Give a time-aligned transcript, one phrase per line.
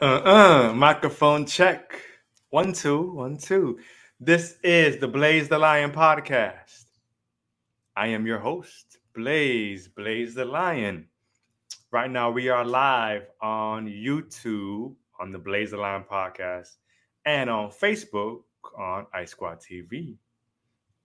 [0.00, 0.22] Uh
[0.70, 2.00] uh microphone check.
[2.50, 3.80] One, two, one, two.
[4.20, 6.84] This is the Blaze the Lion podcast.
[7.96, 11.08] I am your host, Blaze, Blaze the Lion.
[11.90, 16.76] Right now, we are live on YouTube on the Blaze the Lion podcast
[17.24, 18.42] and on Facebook
[18.78, 20.16] on Ice Squad TV.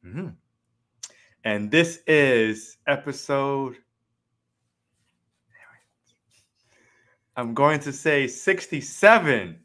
[0.03, 0.27] hmm
[1.43, 3.75] And this is episode
[7.35, 9.59] I'm going to say 67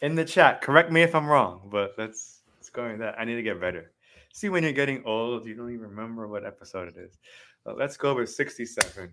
[0.00, 0.62] in the chat.
[0.62, 3.18] Correct me if I'm wrong, but let's let's go in that.
[3.18, 3.92] I need to get better.
[4.32, 7.18] See, when you're getting old, you don't even remember what episode it is.
[7.64, 9.12] But let's go with 67.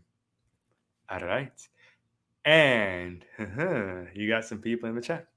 [1.10, 1.68] All right.
[2.46, 3.26] And
[4.14, 5.28] you got some people in the chat.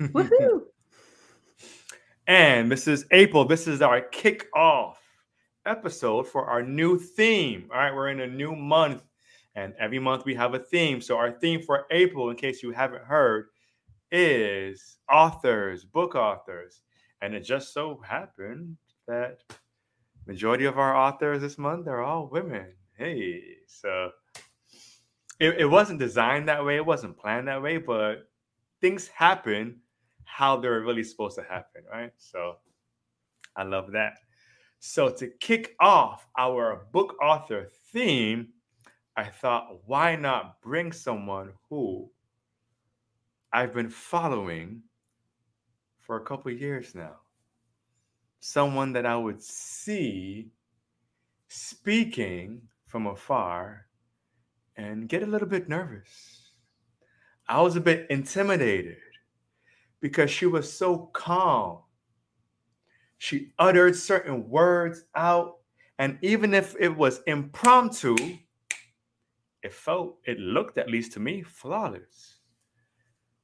[0.00, 0.62] Woohoo!
[2.26, 3.44] and this is April.
[3.44, 4.96] This is our kickoff
[5.64, 7.68] episode for our new theme.
[7.72, 9.02] All right, we're in a new month
[9.56, 11.00] and every month we have a theme.
[11.00, 13.46] So our theme for April, in case you haven't heard,
[14.12, 16.82] is authors, book authors.
[17.22, 18.76] And it just so happened
[19.08, 19.38] that
[20.26, 22.66] majority of our authors this month are all women.
[22.98, 24.10] Hey, so
[25.40, 28.28] it, it wasn't designed that way, it wasn't planned that way, but
[28.82, 29.80] things happen
[30.24, 32.12] how they're really supposed to happen, right?
[32.18, 32.56] So
[33.56, 34.18] I love that.
[34.80, 38.48] So to kick off our book author theme,
[39.16, 42.10] I thought, why not bring someone who
[43.52, 44.82] I've been following
[46.00, 47.16] for a couple years now?
[48.40, 50.50] Someone that I would see
[51.48, 53.86] speaking from afar
[54.76, 56.50] and get a little bit nervous.
[57.48, 58.98] I was a bit intimidated
[60.00, 61.78] because she was so calm.
[63.18, 65.56] She uttered certain words out,
[65.98, 68.14] and even if it was impromptu,
[69.66, 72.36] it felt, it looked at least to me, flawless.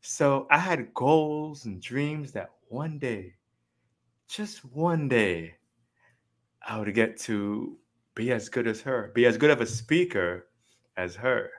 [0.02, 3.34] So I had goals and dreams that one day,
[4.28, 5.56] just one day,
[6.66, 7.76] I would get to
[8.14, 10.46] be as good as her, be as good of a speaker
[10.96, 11.50] as her.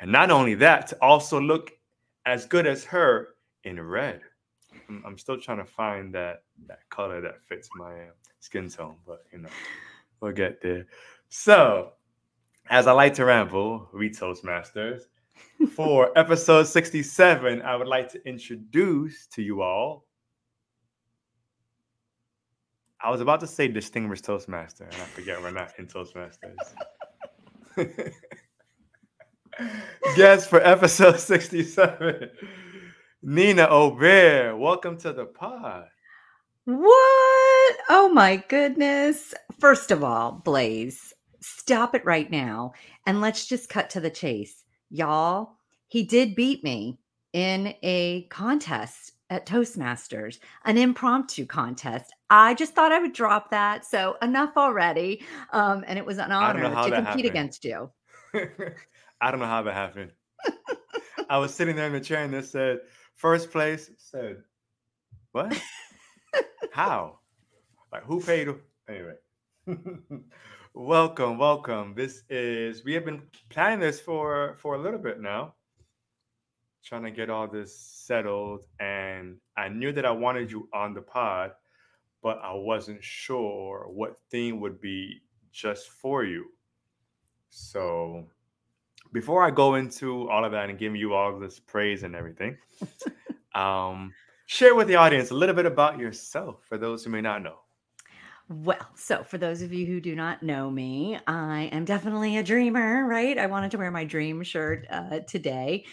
[0.00, 1.70] And not only that, to also look
[2.26, 4.22] as good as her in red.
[4.88, 8.96] I'm, I'm still trying to find that that color that fits my uh, skin tone,
[9.06, 9.50] but you know,
[10.20, 10.86] we'll get there.
[11.28, 11.92] So
[12.70, 15.02] as I like to ramble, we Toastmasters.
[15.74, 20.04] For episode 67, I would like to introduce to you all.
[23.00, 26.56] I was about to say distinguished Toastmaster, and I forget we're not in Toastmasters.
[30.16, 32.30] Guest for episode 67,
[33.22, 34.58] Nina Obier.
[34.58, 35.86] Welcome to the pod.
[36.64, 37.76] What?
[37.88, 39.32] Oh my goodness.
[39.58, 41.14] First of all, Blaze,
[41.56, 42.72] stop it right now
[43.06, 44.64] and let's just cut to the chase.
[44.90, 46.98] Y'all, he did beat me
[47.32, 52.14] in a contest at Toastmasters, an impromptu contest.
[52.30, 53.84] I just thought I would drop that.
[53.84, 55.22] So enough already.
[55.52, 57.24] Um, and it was an honor to compete happened.
[57.24, 57.90] against you.
[59.20, 60.12] I don't know how that happened.
[61.30, 62.80] I was sitting there in the chair and it said,
[63.16, 64.38] first place said,
[65.32, 65.60] what?
[66.72, 67.18] how?
[67.92, 68.48] Like who paid?
[68.88, 69.14] Anyway.
[70.80, 71.94] Welcome, welcome.
[71.96, 75.54] This is we have been planning this for for a little bit now.
[76.84, 81.00] Trying to get all this settled and I knew that I wanted you on the
[81.00, 81.50] pod,
[82.22, 86.44] but I wasn't sure what theme would be just for you.
[87.50, 88.28] So,
[89.12, 92.56] before I go into all of that and give you all this praise and everything,
[93.56, 94.14] um
[94.46, 97.58] share with the audience a little bit about yourself for those who may not know.
[98.50, 102.42] Well, so for those of you who do not know me, I am definitely a
[102.42, 103.36] dreamer, right?
[103.36, 105.84] I wanted to wear my dream shirt uh, today.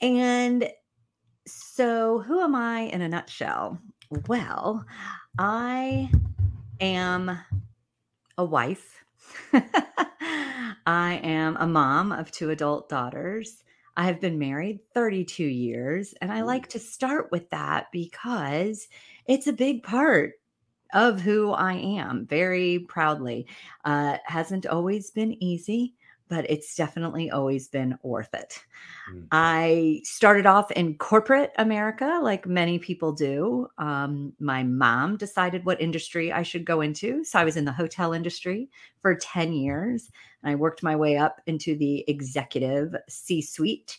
[0.00, 0.68] And
[1.44, 3.80] so, who am I in a nutshell?
[4.28, 4.84] Well,
[5.40, 6.08] I
[6.80, 7.36] am
[8.36, 9.02] a wife.
[10.86, 13.64] I am a mom of two adult daughters.
[13.96, 18.86] I have been married 32 years, and I like to start with that because
[19.26, 20.34] it's a big part
[20.94, 23.46] of who I am very proudly.
[23.84, 25.94] Uh, hasn't always been easy,
[26.28, 28.62] but it's definitely always been worth it.
[29.10, 29.24] Mm-hmm.
[29.32, 33.68] I started off in corporate America, like many people do.
[33.78, 37.24] Um, my mom decided what industry I should go into.
[37.24, 38.70] So I was in the hotel industry
[39.00, 40.10] for 10 years,
[40.42, 43.98] and I worked my way up into the executive C suite.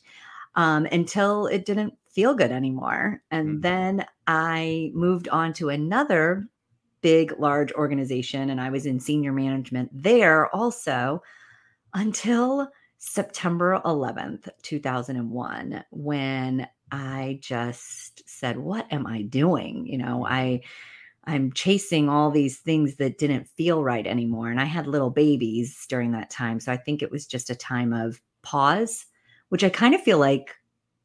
[0.56, 3.22] Um, until it didn't feel good anymore.
[3.32, 3.62] And mm-hmm.
[3.62, 6.48] then I moved on to another
[7.02, 11.22] big, large organization, and I was in senior management there also
[11.94, 19.88] until September 11th, 2001, when I just said, What am I doing?
[19.88, 20.62] You know, I.
[21.26, 24.50] I'm chasing all these things that didn't feel right anymore.
[24.50, 26.60] And I had little babies during that time.
[26.60, 29.06] So I think it was just a time of pause,
[29.50, 30.56] which I kind of feel like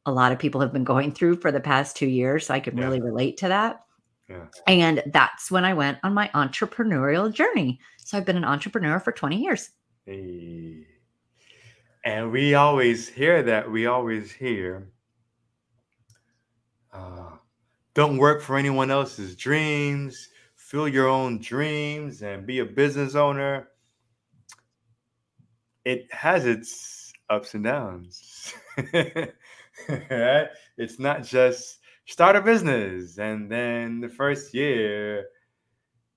[0.05, 2.47] a lot of people have been going through for the past two years.
[2.47, 2.77] So I can Yeah.
[2.77, 3.84] really relate to that.
[4.29, 4.45] Yeah.
[4.67, 7.79] And that's when I went on my entrepreneurial journey.
[7.97, 9.69] So I've been an entrepreneur for 20 years.
[10.05, 10.85] Hey.
[12.03, 13.71] And we always hear that.
[13.71, 14.89] We always hear,
[16.93, 17.31] uh,
[17.93, 20.29] don't work for anyone else's dreams.
[20.55, 23.69] Fill your own dreams and be a business owner.
[25.83, 28.53] It has its ups and downs.
[28.93, 30.47] right?
[30.77, 35.25] It's not just start a business and then the first year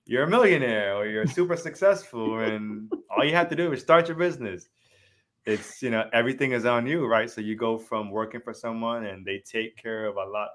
[0.05, 4.09] you're a millionaire or you're super successful and all you have to do is start
[4.09, 4.69] your business.
[5.45, 7.31] It's you know everything is on you right?
[7.31, 10.51] So you go from working for someone and they take care of a lot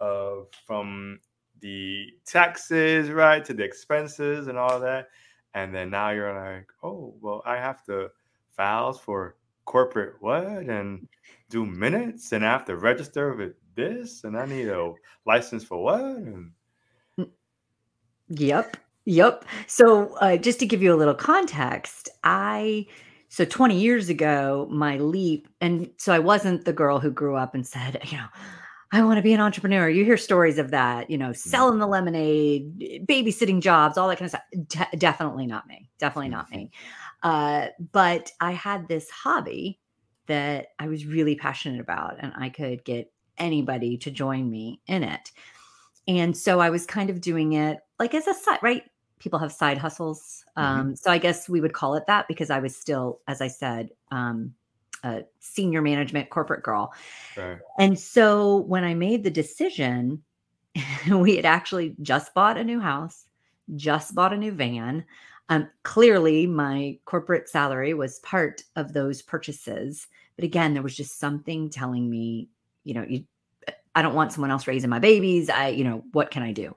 [0.00, 1.18] of from
[1.60, 5.08] the taxes right to the expenses and all that.
[5.54, 8.08] And then now you're like oh well i have to
[8.50, 10.44] file for corporate what?
[10.44, 11.08] And
[11.50, 14.92] do minutes and i have to register with this and i need a
[15.26, 16.50] license for what and
[18.28, 18.76] Yep.
[19.06, 19.44] Yep.
[19.66, 22.86] So, uh, just to give you a little context, I,
[23.28, 27.54] so 20 years ago, my leap, and so I wasn't the girl who grew up
[27.54, 28.26] and said, you know,
[28.92, 29.88] I want to be an entrepreneur.
[29.88, 34.32] You hear stories of that, you know, selling the lemonade, babysitting jobs, all that kind
[34.32, 34.88] of stuff.
[34.90, 35.90] De- definitely not me.
[35.98, 36.70] Definitely not me.
[37.22, 39.78] Uh, but I had this hobby
[40.26, 45.02] that I was really passionate about, and I could get anybody to join me in
[45.02, 45.32] it.
[46.06, 48.84] And so I was kind of doing it like as a side, right?
[49.18, 50.44] People have side hustles.
[50.56, 50.62] Mhm.
[50.62, 53.48] Um, so I guess we would call it that because I was still, as I
[53.48, 54.54] said, um,
[55.04, 56.92] a senior management corporate girl.
[57.36, 60.22] right And so when I made the decision,
[61.10, 63.26] we had actually just bought a new house,
[63.76, 65.04] just bought a new van.
[65.50, 70.06] Um, clearly, my corporate salary was part of those purchases.
[70.36, 72.48] But again, there was just something telling me,
[72.88, 73.24] you know, you,
[73.94, 75.50] I don't want someone else raising my babies.
[75.50, 76.74] I, you know, what can I do?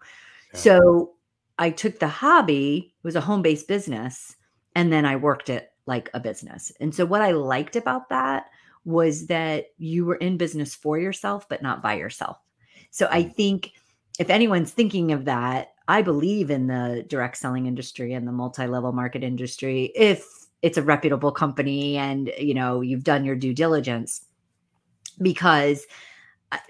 [0.53, 0.59] Yeah.
[0.59, 1.13] So
[1.57, 4.35] I took the hobby, it was a home based business,
[4.75, 6.71] and then I worked it like a business.
[6.81, 8.47] And so what I liked about that
[8.83, 12.37] was that you were in business for yourself, but not by yourself.
[12.89, 13.35] So I Mm.
[13.35, 13.71] think
[14.19, 18.91] if anyone's thinking of that, I believe in the direct selling industry and the multi-level
[18.91, 20.25] market industry if
[20.61, 24.21] it's a reputable company and you know you've done your due diligence
[25.21, 25.85] because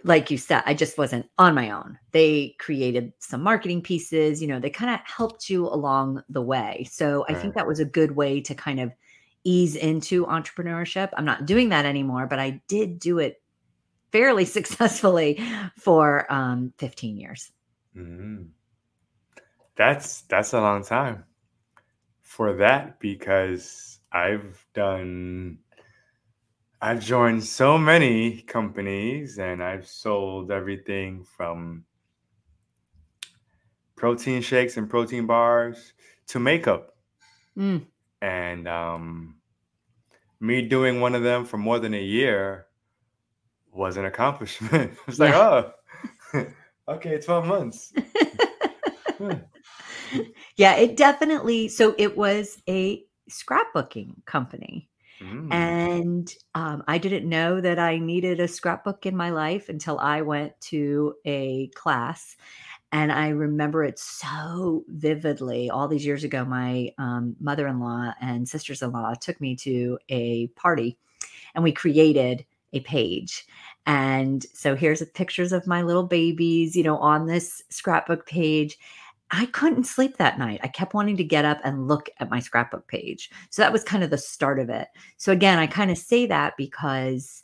[0.04, 1.98] like you said I just wasn't on my own.
[2.12, 6.88] They created some marketing pieces, you know, they kind of helped you along the way.
[6.90, 8.92] So I think that was a good way to kind of
[9.44, 11.10] ease into entrepreneurship.
[11.18, 13.42] I'm not doing that anymore, but I did do it
[14.12, 15.44] fairly successfully
[15.80, 17.52] for um, 15 years.
[17.96, 18.50] Mhm.
[19.76, 21.24] That's that's a long time
[22.22, 25.60] for that because I've done
[26.82, 31.86] I've joined so many companies and I've sold everything from
[33.96, 35.94] protein shakes and protein bars
[36.28, 36.96] to makeup.
[37.58, 37.86] Mm,
[38.22, 39.36] And um,
[40.40, 42.66] me doing one of them for more than a year
[43.72, 44.94] was an accomplishment.
[45.08, 45.72] it's like, oh,
[46.88, 47.94] okay, 12 months.
[50.58, 51.68] Yeah, it definitely.
[51.70, 54.91] So it was a scrapbooking company.
[55.22, 55.54] Mm.
[55.54, 60.22] And um, I didn't know that I needed a scrapbook in my life until I
[60.22, 62.36] went to a class.
[62.92, 65.70] And I remember it so vividly.
[65.70, 69.56] All these years ago, my um, mother in law and sisters in law took me
[69.58, 70.98] to a party
[71.56, 73.46] and we created a page.
[73.86, 78.78] And so here's pictures of my little babies, you know, on this scrapbook page.
[79.32, 80.60] I couldn't sleep that night.
[80.62, 83.32] I kept wanting to get up and look at my scrapbook page.
[83.50, 84.90] So that was kind of the start of it.
[85.18, 87.42] So again, I kind of say that because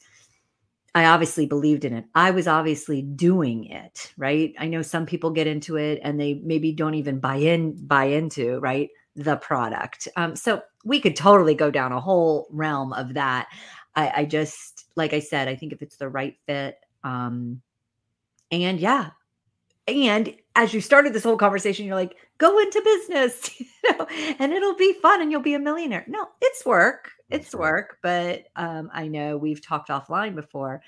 [0.93, 2.05] I obviously believed in it.
[2.13, 4.53] I was obviously doing it, right?
[4.59, 8.05] I know some people get into it and they maybe don't even buy in buy
[8.05, 8.89] into, right?
[9.15, 10.07] The product.
[10.17, 13.47] Um, so we could totally go down a whole realm of that.
[13.95, 17.61] I, I just, like I said, I think if it's the right fit, um,
[18.51, 19.11] and yeah,
[19.87, 24.07] and as you started this whole conversation, you're like, go into business, you know,
[24.39, 26.03] and it'll be fun and you'll be a millionaire.
[26.07, 27.11] No, it's work.
[27.29, 27.99] It's work.
[28.01, 30.81] But um, I know we've talked offline before.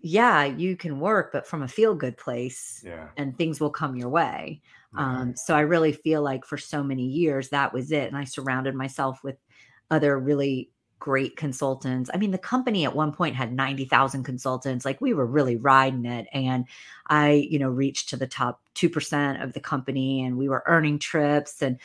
[0.00, 3.08] Yeah, you can work, but from a feel good place Yeah.
[3.18, 4.62] and things will come your way.
[4.96, 8.08] Um, so I really feel like for so many years that was it.
[8.08, 9.36] And I surrounded myself with
[9.90, 10.70] other really
[11.04, 12.08] great consultants.
[12.14, 14.86] I mean, the company at one point had 90,000 consultants.
[14.86, 16.26] Like we were really riding it.
[16.32, 16.64] And
[17.08, 20.98] I, you know, reached to the top 2% of the company and we were earning
[20.98, 21.78] trips and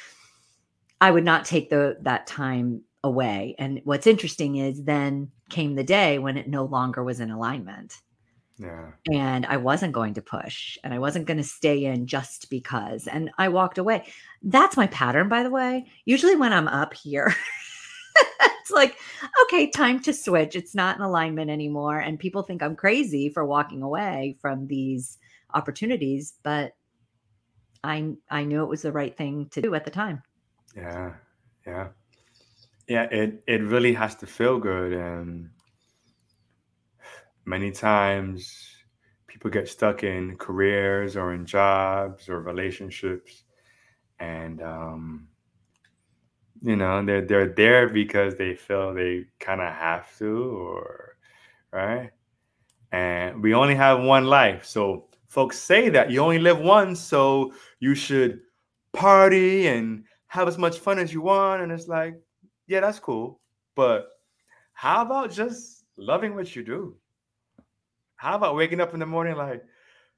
[1.02, 3.56] I would not take the that time away.
[3.60, 7.98] And what's interesting is then came the day when it no longer was in alignment.
[8.58, 8.92] Yeah.
[9.12, 13.06] And I wasn't going to push and I wasn't going to stay in just because.
[13.06, 14.06] And I walked away.
[14.44, 15.88] That's my pattern, by the way.
[16.06, 17.36] Usually when I'm up here,
[18.62, 18.98] it's like,
[19.44, 20.56] okay, time to switch.
[20.56, 22.00] It's not in alignment anymore.
[22.00, 25.18] And people think I'm crazy for walking away from these
[25.54, 26.74] opportunities, but
[27.84, 30.22] I I knew it was the right thing to do at the time.
[30.76, 31.14] Yeah.
[31.66, 31.88] Yeah.
[32.88, 35.50] Yeah, it it really has to feel good and
[37.46, 38.68] many times
[39.28, 43.44] people get stuck in careers or in jobs or relationships
[44.20, 45.28] and um,
[46.62, 51.16] you know they're they're there because they feel they kind of have to or
[51.72, 52.12] right
[52.92, 57.54] and we only have one life so folks say that you only live once so
[57.80, 58.42] you should
[58.94, 62.20] party and have as much fun as you want and it's like
[62.68, 63.40] yeah that's cool
[63.76, 64.10] but
[64.74, 66.96] how about just loving what you do
[68.20, 69.64] how about waking up in the morning like,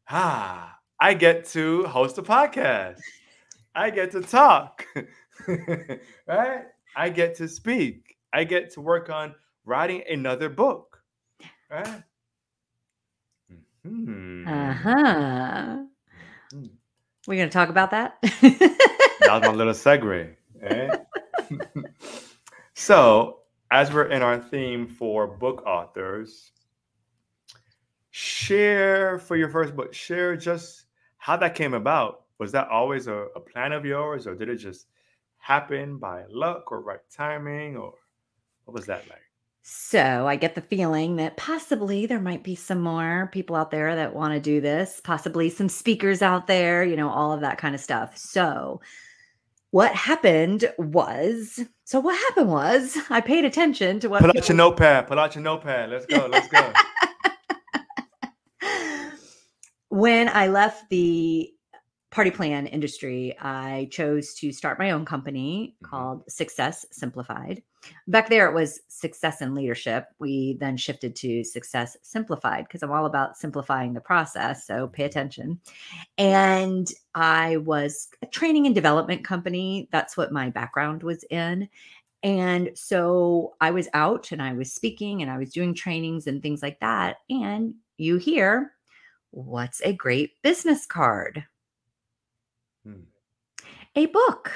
[0.09, 2.97] ah, I get to host a podcast.
[3.75, 4.87] I get to talk.
[6.27, 6.65] right?
[6.95, 8.17] I get to speak.
[8.33, 11.01] I get to work on writing another book.
[11.69, 12.03] Right?
[13.85, 14.47] Mm-hmm.
[14.47, 14.91] Uh-huh.
[16.53, 16.65] Mm-hmm.
[17.27, 18.17] We're gonna talk about that.
[18.41, 20.35] that was my little segue.
[20.63, 20.97] Eh?
[22.73, 23.39] so,
[23.71, 26.51] as we're in our theme for book authors,
[28.09, 30.85] share for your first book, share just
[31.17, 32.23] how that came about.
[32.39, 34.87] Was that always a, a plan of yours, or did it just
[35.41, 37.93] happen by luck or right timing, or
[38.65, 39.21] what was that like?
[39.63, 43.95] So I get the feeling that possibly there might be some more people out there
[43.95, 47.59] that want to do this, possibly some speakers out there, you know, all of that
[47.59, 48.17] kind of stuff.
[48.17, 48.81] So
[49.69, 54.57] what happened was, so what happened was I paid attention to what Pull out your
[54.57, 55.91] notepad, pull out your notepad.
[55.91, 56.73] Let's go, let's go.
[59.89, 61.51] when I left the
[62.11, 65.89] party plan industry, I chose to start my own company mm-hmm.
[65.89, 67.63] called Success Simplified.
[68.07, 70.05] Back there, it was Success and Leadership.
[70.19, 74.67] We then shifted to Success Simplified because I'm all about simplifying the process.
[74.67, 75.59] So pay attention.
[76.17, 79.89] And I was a training and development company.
[79.91, 81.69] That's what my background was in.
[82.23, 86.43] And so I was out and I was speaking and I was doing trainings and
[86.43, 87.17] things like that.
[87.29, 88.73] And you hear
[89.33, 91.45] What's a great business card?
[92.85, 93.03] Hmm.
[93.95, 94.51] A book.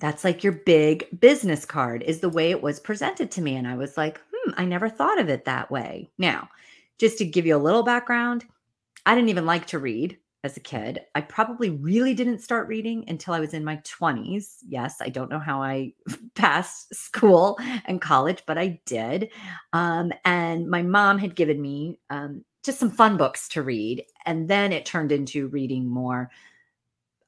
[0.00, 3.56] That's like your big business card, is the way it was presented to me.
[3.56, 6.10] And I was like, hmm, I never thought of it that way.
[6.16, 6.48] Now,
[6.98, 8.46] just to give you a little background,
[9.04, 11.00] I didn't even like to read as a kid.
[11.14, 14.56] I probably really didn't start reading until I was in my 20s.
[14.66, 15.92] Yes, I don't know how I
[16.34, 19.30] passed school and college, but I did.
[19.72, 24.04] Um, and my mom had given me um, just some fun books to read.
[24.24, 26.30] And then it turned into reading more.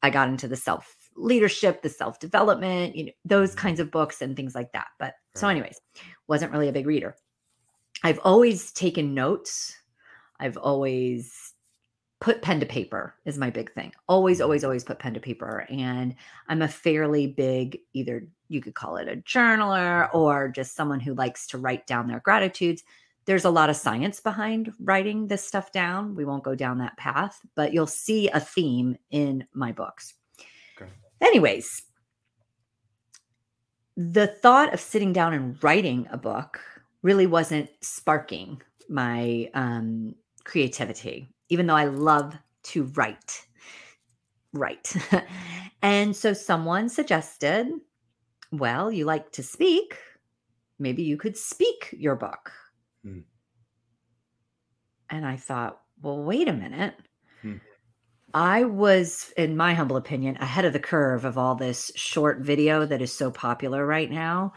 [0.02, 4.22] I got into the self leadership, the self development, you know, those kinds of books
[4.22, 4.88] and things like that.
[4.98, 5.14] But right.
[5.34, 5.80] so, anyways,
[6.26, 7.16] wasn't really a big reader.
[8.02, 9.76] I've always taken notes.
[10.40, 11.52] I've always
[12.20, 13.92] put pen to paper is my big thing.
[14.08, 14.44] Always, mm-hmm.
[14.44, 15.66] always, always put pen to paper.
[15.68, 16.14] And
[16.48, 21.14] I'm a fairly big, either you could call it a journaler or just someone who
[21.14, 22.84] likes to write down their gratitudes
[23.24, 26.14] there's a lot of science behind writing this stuff down.
[26.14, 30.14] We won't go down that path, but you'll see a theme in my books.
[30.76, 30.90] Okay.
[31.20, 31.82] Anyways,
[33.96, 36.60] the thought of sitting down and writing a book
[37.02, 40.14] really wasn't sparking my um,
[40.44, 43.46] creativity, even though I love to write.
[44.52, 44.94] Write.
[45.82, 47.68] and so someone suggested,
[48.50, 49.96] well, you like to speak.
[50.78, 52.52] Maybe you could speak your book.
[53.06, 53.24] Mm.
[55.10, 56.94] And I thought, well, wait a minute.
[57.42, 57.56] Hmm.
[58.34, 62.86] I was, in my humble opinion, ahead of the curve of all this short video
[62.86, 64.54] that is so popular right now.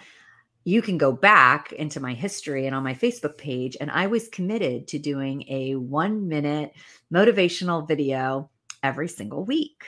[0.63, 4.29] You can go back into my history and on my Facebook page, and I was
[4.29, 6.71] committed to doing a one minute
[7.13, 8.49] motivational video
[8.81, 9.83] every single week.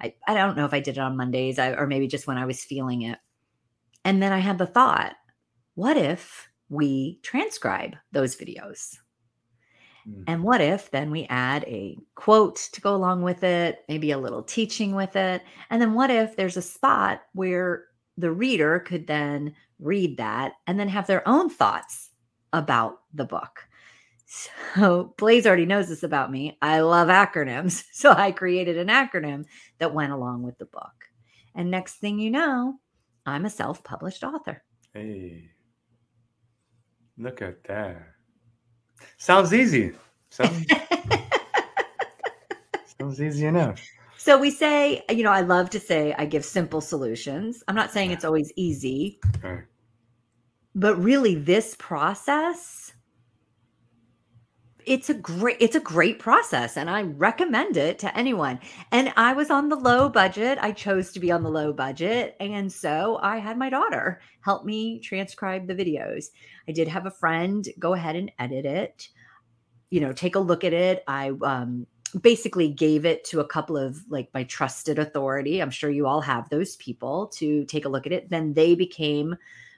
[0.00, 2.38] I, I don't know if I did it on Mondays I, or maybe just when
[2.38, 3.18] I was feeling it.
[4.04, 5.14] And then I had the thought,
[5.74, 8.96] what if we transcribe those videos.
[10.08, 10.24] Mm.
[10.26, 14.18] And what if then we add a quote to go along with it, maybe a
[14.18, 15.42] little teaching with it?
[15.68, 17.84] And then what if there's a spot where
[18.16, 22.10] the reader could then read that and then have their own thoughts
[22.52, 23.66] about the book.
[24.26, 26.56] So Blaze already knows this about me.
[26.62, 27.84] I love acronyms.
[27.92, 29.44] So I created an acronym
[29.78, 31.08] that went along with the book.
[31.54, 32.76] And next thing you know,
[33.26, 34.62] I'm a self published author.
[34.94, 35.50] Hey,
[37.20, 38.02] look at that.
[39.18, 39.92] Sounds easy.
[40.30, 40.64] Sounds,
[42.98, 43.80] sounds easy enough.
[44.16, 47.62] So we say, you know, I love to say I give simple solutions.
[47.68, 49.64] I'm not saying it's always easy, Right.
[50.74, 52.92] but really this process
[54.90, 58.58] it's a great it's a great process and I recommend it to anyone.
[58.90, 60.58] And I was on the low budget.
[60.60, 64.64] I chose to be on the low budget and so I had my daughter help
[64.64, 66.30] me transcribe the videos.
[66.68, 69.08] I did have a friend go ahead and edit it.
[69.90, 71.04] You know, take a look at it.
[71.06, 71.86] I um
[72.20, 75.62] basically gave it to a couple of like my trusted authority.
[75.62, 78.28] I'm sure you all have those people to take a look at it.
[78.28, 79.36] Then they became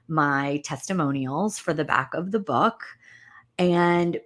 [0.08, 2.82] my testimonials for the back of the book.
[3.58, 4.18] And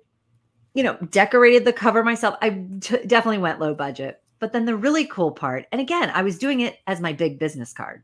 [0.76, 2.36] you know, decorated the cover myself.
[2.42, 4.22] I t- definitely went low budget.
[4.38, 7.38] But then the really cool part, and again, I was doing it as my big
[7.38, 8.02] business card.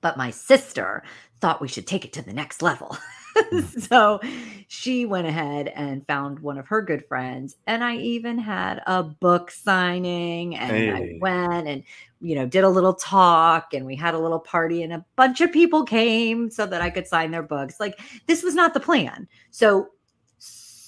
[0.00, 1.02] But my sister
[1.40, 2.96] thought we should take it to the next level.
[3.36, 3.60] Hmm.
[3.80, 4.20] so
[4.68, 7.56] she went ahead and found one of her good friends.
[7.66, 11.82] And I even had a book signing and I went and,
[12.20, 15.40] you know, did a little talk and we had a little party and a bunch
[15.40, 17.80] of people came so that I could sign their books.
[17.80, 19.26] Like this was not the plan.
[19.50, 19.88] So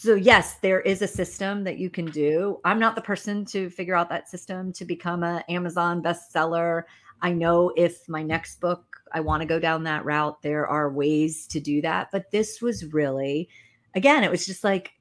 [0.00, 2.60] so yes there is a system that you can do.
[2.64, 6.84] I'm not the person to figure out that system to become a amazon bestseller.
[7.20, 10.92] I know if my next book i want to go down that route there are
[10.92, 13.48] ways to do that but this was really
[13.94, 14.92] again it was just like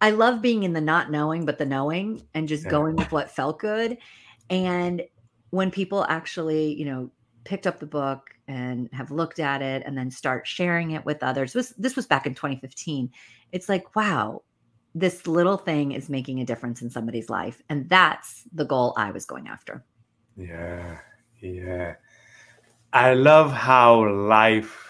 [0.00, 3.30] i love being in the not knowing but the knowing and just going with what
[3.30, 3.98] felt good.
[4.50, 5.02] And
[5.50, 7.10] when people actually you know
[7.42, 11.22] picked up the book and have looked at it and then start sharing it with
[11.22, 13.10] others this, this was back in 2015
[13.52, 14.42] it's like wow
[14.94, 19.10] this little thing is making a difference in somebody's life and that's the goal i
[19.10, 19.84] was going after
[20.36, 20.98] Yeah.
[21.40, 21.94] Yeah.
[22.92, 24.82] I love how life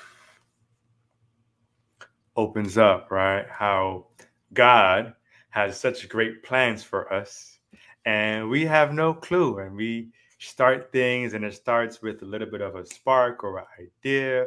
[2.37, 3.47] opens up, right?
[3.49, 4.07] How
[4.53, 5.15] God
[5.51, 7.59] has such great plans for us
[8.05, 10.13] and we have no clue and we
[10.49, 14.47] start things and it starts with a little bit of a spark or an idea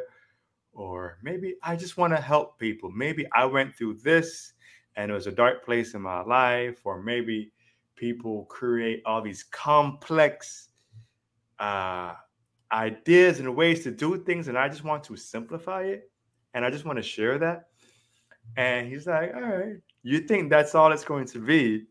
[0.72, 2.90] or maybe I just want to help people.
[2.90, 4.52] Maybe I went through this
[4.96, 7.52] and it was a dark place in my life or maybe
[8.00, 10.70] people create all these complex
[11.58, 12.14] uh,
[12.72, 16.10] ideas and ways to do things, and I just want to simplify it,
[16.54, 17.66] and I just want to share that.
[18.56, 21.84] And he's like, "All right, you think that's all it's going to be,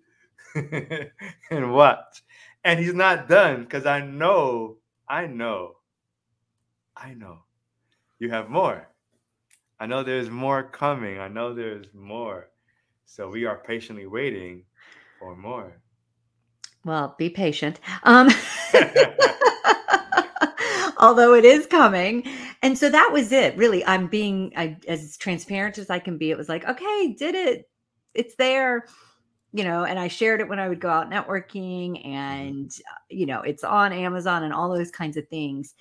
[1.52, 2.24] and watch."
[2.64, 5.78] And he's not done because I know, I know,
[6.96, 7.40] I know,
[8.20, 8.88] you have more.
[9.80, 11.20] I know there's more coming.
[11.20, 12.50] I know there's more.
[13.06, 14.66] So we are patiently waiting
[15.20, 15.82] for more.
[16.86, 18.30] well be patient um
[20.98, 22.24] although it is coming
[22.62, 26.32] and so that was it really i'm being I, as transparent as i can be
[26.32, 27.70] it was like okay did it
[28.14, 28.86] it's there
[29.54, 33.26] you know and i shared it when i would go out networking and uh, you
[33.26, 35.74] know it's on amazon and all those kinds of things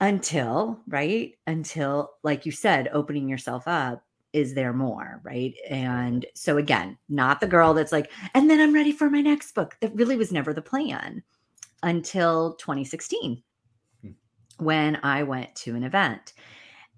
[0.00, 5.54] until right until like you said opening yourself up is there more right?
[5.68, 9.54] And so again not the girl that's like and then i'm ready for my next
[9.54, 9.76] book.
[9.80, 11.22] That really was never the plan
[11.82, 13.42] until 2016
[14.02, 14.10] Hmm.
[14.58, 16.32] when i went to an event.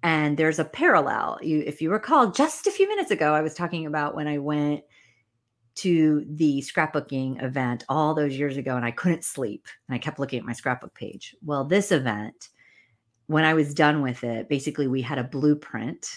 [0.01, 1.39] And there's a parallel.
[1.41, 4.37] You if you recall just a few minutes ago i was talking about when i
[4.37, 4.83] went
[5.75, 10.19] to the scrapbooking event all those years ago and i couldn't sleep and i kept
[10.19, 11.35] looking at my scrapbook page.
[11.43, 12.49] Well this event
[13.27, 16.07] when i was done with it basically we had a blueprint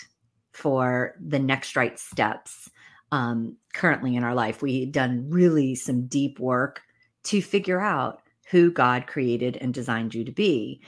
[0.52, 2.68] for the next right steps
[3.12, 4.62] um, currently in our life.
[4.62, 6.82] We had done really some deep work
[7.24, 10.80] to figure out who god created and designed you to be.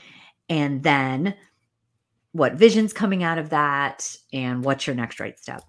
[0.49, 1.35] And then
[2.33, 5.63] what visions coming out of that and what's your next right step?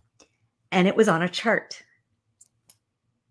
[0.70, 1.82] And it was on a chart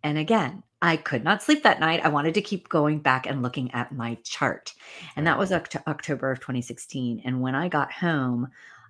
[0.04, 2.04] and again i could not sleep that night.
[2.04, 4.74] I wanted to keep going back and looking at my chart.
[5.16, 8.48] And that was Oct- october of 2016 and when i got home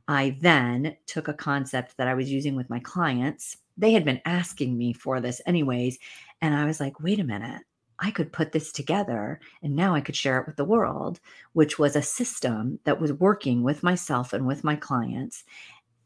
[0.08, 3.58] i then took a concept that i was using with my clients.
[3.78, 6.00] They had been asking me for this anyways.
[6.42, 7.62] And i was like wait a minute.
[8.02, 11.20] I could put this together and now I could share it with the world,
[11.54, 15.44] which was a system that was working with myself and with my clients.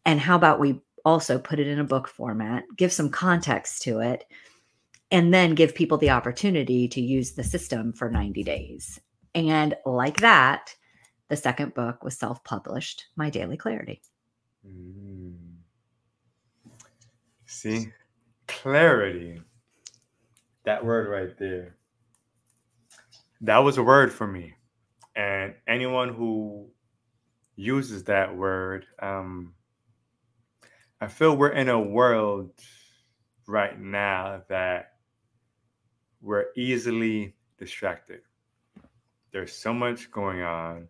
[0.05, 3.99] And how about we also put it in a book format, give some context to
[3.99, 4.25] it,
[5.11, 8.99] and then give people the opportunity to use the system for 90 days.
[9.33, 10.75] And like that,
[11.29, 14.01] The second book was self published, My Daily Clarity.
[14.67, 15.35] Mm.
[17.45, 17.87] See,
[18.47, 19.41] clarity.
[20.65, 21.77] That word right there.
[23.41, 24.53] That was a word for me.
[25.15, 26.69] And anyone who
[27.55, 29.53] uses that word, um,
[30.99, 32.51] I feel we're in a world
[33.47, 34.94] right now that
[36.25, 38.21] we're easily distracted.
[39.31, 40.87] There's so much going on,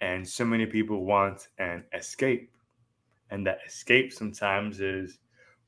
[0.00, 2.50] and so many people want an escape.
[3.30, 5.18] And that escape sometimes is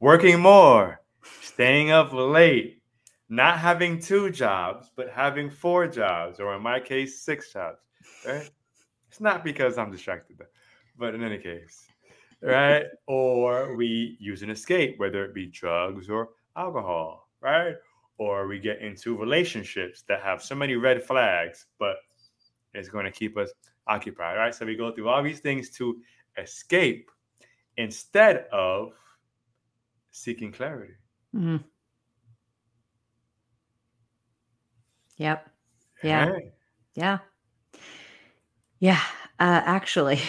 [0.01, 1.01] working more,
[1.41, 2.83] staying up late,
[3.29, 7.79] not having two jobs, but having four jobs, or in my case, six jobs.
[8.27, 8.51] Right?
[9.09, 10.37] It's not because I'm distracted,
[10.99, 11.87] but in any case,
[12.43, 12.87] right?
[13.07, 17.77] or we use an escape, whether it be drugs or alcohol, right?
[18.19, 21.97] Or we get into relationships that have so many red flags, but
[22.73, 23.53] it's going to keep us
[23.87, 24.55] occupied, right?
[24.55, 26.01] So we go through all these things to
[26.39, 27.11] escape
[27.77, 28.93] instead of
[30.11, 30.95] seeking clarity.
[31.35, 31.63] Mm.
[35.19, 35.51] Yep.
[36.03, 36.27] Yeah.
[36.27, 36.53] Hey.
[36.95, 37.19] Yeah.
[38.79, 39.01] Yeah.
[39.39, 40.21] Uh, actually,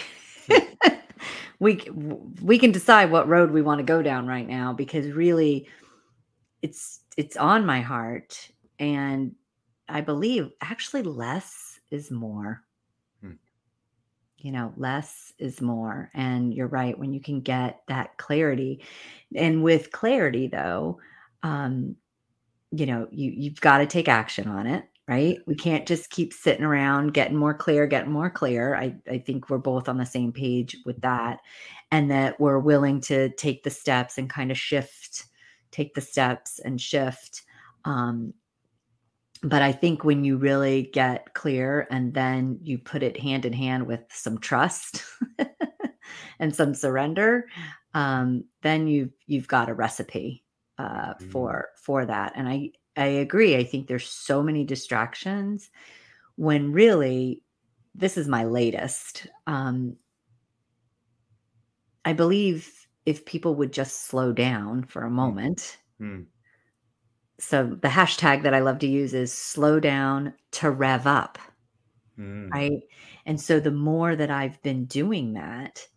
[1.58, 1.76] we
[2.42, 5.66] we can decide what road we want to go down right now because really,
[6.62, 9.34] it's it's on my heart, and
[9.88, 12.62] I believe actually less is more.
[13.20, 13.32] Hmm.
[14.38, 18.84] You know, less is more, and you're right when you can get that clarity,
[19.34, 21.00] and with clarity though,
[21.42, 21.96] um,
[22.70, 25.38] you know, you you've got to take action on it, right?
[25.46, 28.76] We can't just keep sitting around getting more clear, getting more clear.
[28.76, 31.40] I I think we're both on the same page with that
[31.90, 35.24] and that we're willing to take the steps and kind of shift,
[35.70, 37.42] take the steps and shift.
[37.84, 38.34] Um
[39.42, 43.52] but I think when you really get clear and then you put it hand in
[43.52, 45.04] hand with some trust
[46.40, 47.46] and some surrender,
[47.94, 50.44] um, then you've you've got a recipe
[50.78, 51.30] uh, Mm.
[51.30, 52.32] for for that.
[52.34, 53.56] And I I agree.
[53.56, 55.70] I think there's so many distractions
[56.36, 57.42] when really
[57.94, 59.26] this is my latest.
[59.46, 59.96] Um,
[62.04, 62.77] I believe
[63.08, 65.78] if people would just slow down for a moment.
[65.96, 66.24] Hmm.
[67.40, 71.38] So the hashtag that I love to use is slow down to rev up.
[72.16, 72.50] Hmm.
[72.50, 72.82] Right.
[73.24, 75.88] And so the more that I've been doing that,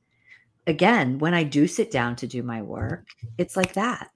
[0.68, 4.10] again, when I do sit down to do my work, it's like that.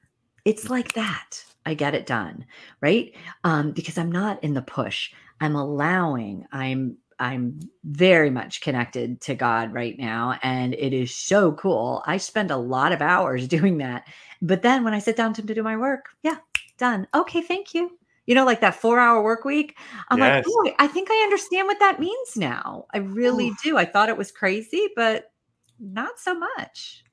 [0.45, 1.43] It's like that.
[1.65, 2.45] I get it done.
[2.79, 3.13] Right.
[3.43, 5.11] Um, because I'm not in the push.
[5.41, 10.37] I'm allowing, I'm I'm very much connected to God right now.
[10.43, 12.03] And it is so cool.
[12.05, 14.07] I spend a lot of hours doing that.
[14.41, 16.37] But then when I sit down to, to do my work, yeah,
[16.77, 17.07] done.
[17.13, 17.97] Okay, thank you.
[18.25, 19.77] You know, like that four hour work week.
[20.09, 20.45] I'm like, Yes.
[20.47, 22.85] oh, I think I understand what that means now.
[22.93, 23.61] I really Oof.
[23.63, 23.77] do.
[23.77, 25.31] I thought it was crazy, but
[25.79, 27.03] not so much.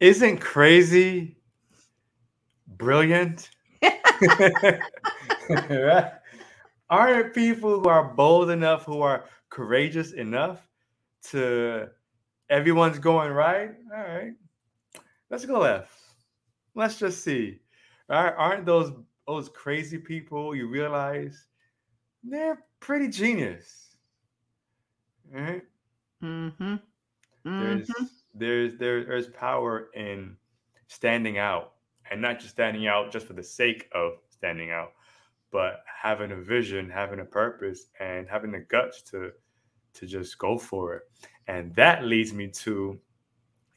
[0.00, 1.36] Isn't crazy
[2.66, 3.50] brilliant?
[5.50, 6.12] Right?
[6.90, 10.66] Aren't people who are bold enough, who are courageous enough
[11.30, 11.88] to
[12.48, 13.72] everyone's going right?
[13.94, 14.32] All right,
[15.30, 15.92] let's go left.
[16.74, 17.60] Let's just see.
[18.08, 18.92] All right, aren't those
[19.26, 21.46] those crazy people you realize
[22.24, 23.96] they're pretty genius?
[25.34, 25.62] All right?
[26.22, 26.76] Mm-hmm.
[27.44, 27.88] there's
[28.34, 30.36] there's there's power in
[30.88, 31.74] standing out
[32.10, 34.92] and not just standing out just for the sake of standing out
[35.50, 39.30] but having a vision having a purpose and having the guts to
[39.94, 41.02] to just go for it.
[41.48, 42.98] And that leads me to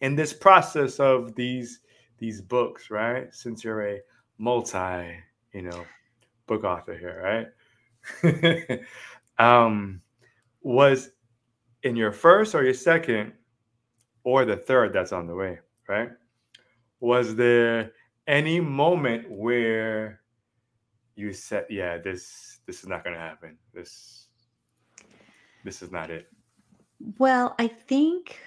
[0.02, 1.80] in this process of these
[2.18, 3.34] these books right?
[3.34, 4.02] Since you're a
[4.38, 5.16] multi
[5.54, 5.86] you know
[6.48, 7.48] book author here
[8.24, 8.80] right?
[9.40, 10.02] Um
[10.62, 11.12] was
[11.84, 13.34] in your first or your second
[14.24, 16.10] or the third that's on the way, right?
[17.00, 17.92] Was there
[18.28, 20.21] any moment where
[21.16, 23.58] you said, "Yeah, this this is not going to happen.
[23.74, 24.28] This
[25.64, 26.28] this is not it."
[27.18, 28.40] Well, I think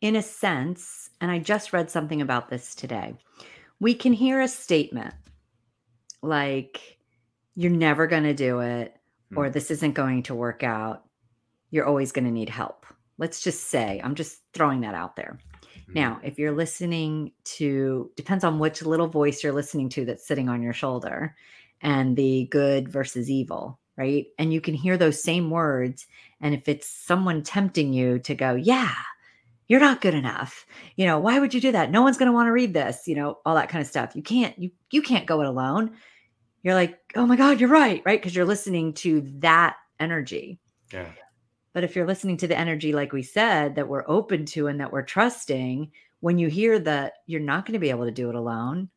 [0.00, 3.14] in a sense, and I just read something about this today,
[3.80, 5.14] we can hear a statement
[6.22, 6.98] like,
[7.54, 8.96] you're never going to do it,
[9.34, 9.52] or Hmm.
[9.52, 11.04] this isn't going to work out.
[11.70, 12.86] You're always going to need help.
[13.18, 15.38] Let's just say, I'm just throwing that out there.
[15.88, 15.94] Mhm.
[15.94, 20.48] Now, if you're listening to, depends on which little voice you're listening to that's sitting
[20.48, 21.36] on your shoulder
[21.80, 24.26] and the good versus evil, right?
[24.38, 26.06] And you can hear those same words.
[26.40, 28.94] And if it's someone tempting you to go, yeah,
[29.68, 30.66] you're not good enough.
[30.96, 31.90] You know, why would you do that?
[31.90, 34.14] No one's going to want to read this, you know, all that kind of stuff.
[34.14, 35.96] You can't, you, you can't go it alone.
[36.62, 38.20] You're like, oh my God, you're right, right?
[38.20, 40.58] Because you're listening to that energy.
[40.92, 41.12] Yeah.
[41.76, 44.80] But if you're listening to the energy, like we said, that we're open to and
[44.80, 48.30] that we're trusting, when you hear that you're not going to be able to do
[48.30, 48.88] it alone,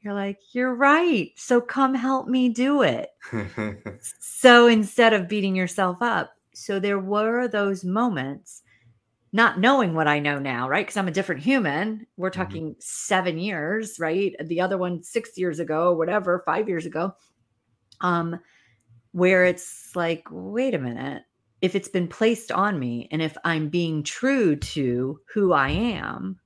[0.00, 1.30] you're like, you're right.
[1.36, 3.10] So come help me do it.
[4.18, 8.62] so instead of beating yourself up, so there were those moments,
[9.32, 10.84] not knowing what I know now, right?
[10.84, 12.04] Because I'm a different human.
[12.16, 12.40] We're Mm-hmm.
[12.40, 14.34] talking seven years, right?
[14.44, 17.14] The other one six years ago, whatever, five years ago.
[18.00, 18.40] Um,
[19.12, 21.22] where it's like, wait a minute,
[21.60, 26.40] if it's been placed on me and if I'm being true to who I am,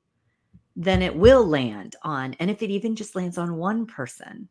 [0.77, 4.49] then it will land on, and if it even just lands on one person,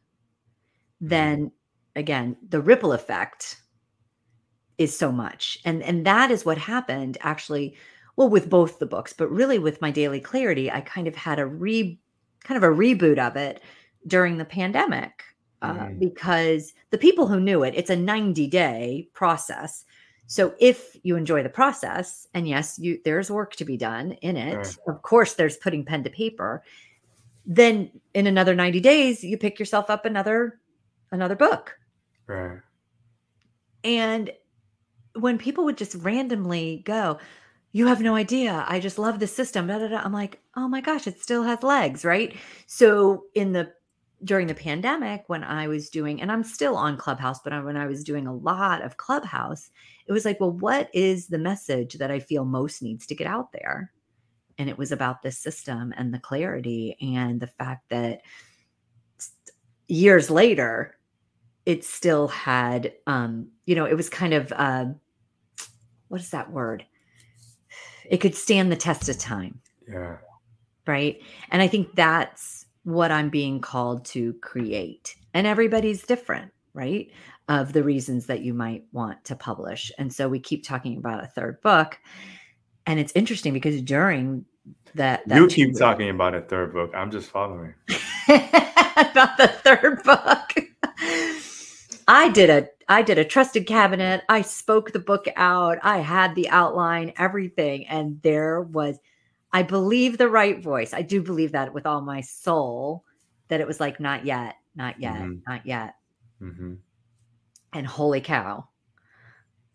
[1.02, 1.52] then
[1.96, 3.62] again, the ripple effect
[4.78, 5.58] is so much.
[5.66, 7.76] And and that is what happened actually,
[8.16, 11.40] well, with both the books, but really with my daily clarity, I kind of had
[11.40, 12.00] a re
[12.44, 13.62] kind of a reboot of it
[14.08, 15.24] during the pandemic.
[15.64, 16.00] Uh, Mhm.
[16.00, 19.86] because the people who knew it, it's a 90 day process.
[20.32, 24.38] So if you enjoy the process, and yes, you there's work to be done in
[24.38, 24.56] it.
[24.56, 24.78] Right.
[24.88, 26.64] Of course, there's putting pen to paper.
[27.46, 30.62] Then in another 90 days, you pick yourself up another
[31.12, 31.78] another book.
[32.28, 32.60] right.
[33.84, 34.32] And
[35.20, 37.18] when people would just randomly go,
[37.74, 38.64] you have no idea.
[38.70, 39.68] I just love the system.
[39.68, 39.98] Da, da, da.
[39.98, 42.38] I'm like, oh my gosh, it still has legs, right?
[42.68, 43.74] So in the
[44.24, 47.78] during the pandemic, when I was doing, and I'm still on Clubhouse, but I- when
[47.78, 49.70] I was doing a lot of Clubhouse,
[50.08, 53.28] it was like, well, what is the message that I feel most needs to get
[53.28, 53.92] out there?
[54.58, 58.22] And it was about this system and the clarity and the fact that
[59.88, 60.96] years later,
[61.66, 64.86] it still had um you know it was kind of uh
[66.08, 66.86] what is that word
[68.10, 70.18] it could stand the test of time Yeah.
[70.88, 77.12] right and i think that's what i'm being called to create and everybody's different right
[77.48, 81.24] of the reasons that you might want to publish and so we keep talking about
[81.24, 82.00] a third book
[82.88, 84.46] and it's interesting because during
[84.96, 86.92] that, that You keep talking about a third book.
[86.94, 87.74] I'm just following.
[88.28, 90.68] about the third book.
[92.08, 94.24] I did a I did a trusted cabinet.
[94.28, 95.78] I spoke the book out.
[95.82, 99.00] I had the outline, everything, and there was
[99.54, 100.94] I believe the right voice.
[100.94, 103.04] I do believe that with all my soul
[103.50, 105.42] that it was like not yet, not yet, Mhm.
[105.48, 105.96] not yet.
[106.40, 106.76] hmm
[107.74, 108.68] And holy cow.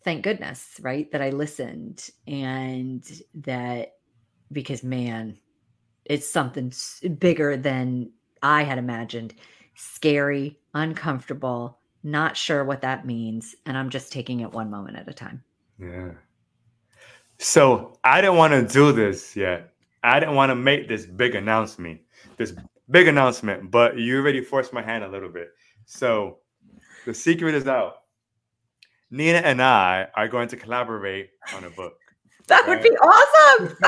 [0.03, 1.11] Thank goodness, right?
[1.12, 3.93] That I listened and that
[4.53, 5.39] because man,
[6.05, 6.73] it's something
[7.19, 8.12] bigger than
[8.43, 9.35] I had imagined.
[9.75, 13.55] Scary, uncomfortable, not sure what that means.
[13.67, 15.43] And I'm just taking it one moment at a time.
[15.79, 16.12] Yeah.
[17.38, 19.72] So I didn't want to do this yet.
[20.03, 22.01] I didn't want to make this big announcement,
[22.37, 22.55] this
[22.90, 25.51] big announcement, but you already forced my hand a little bit.
[25.85, 26.38] So
[27.05, 28.03] the secret is out.
[29.11, 31.94] Nina and I are going to collaborate on a book.
[32.49, 33.77] That would be awesome.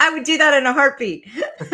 [0.00, 1.28] I would do that in a heartbeat.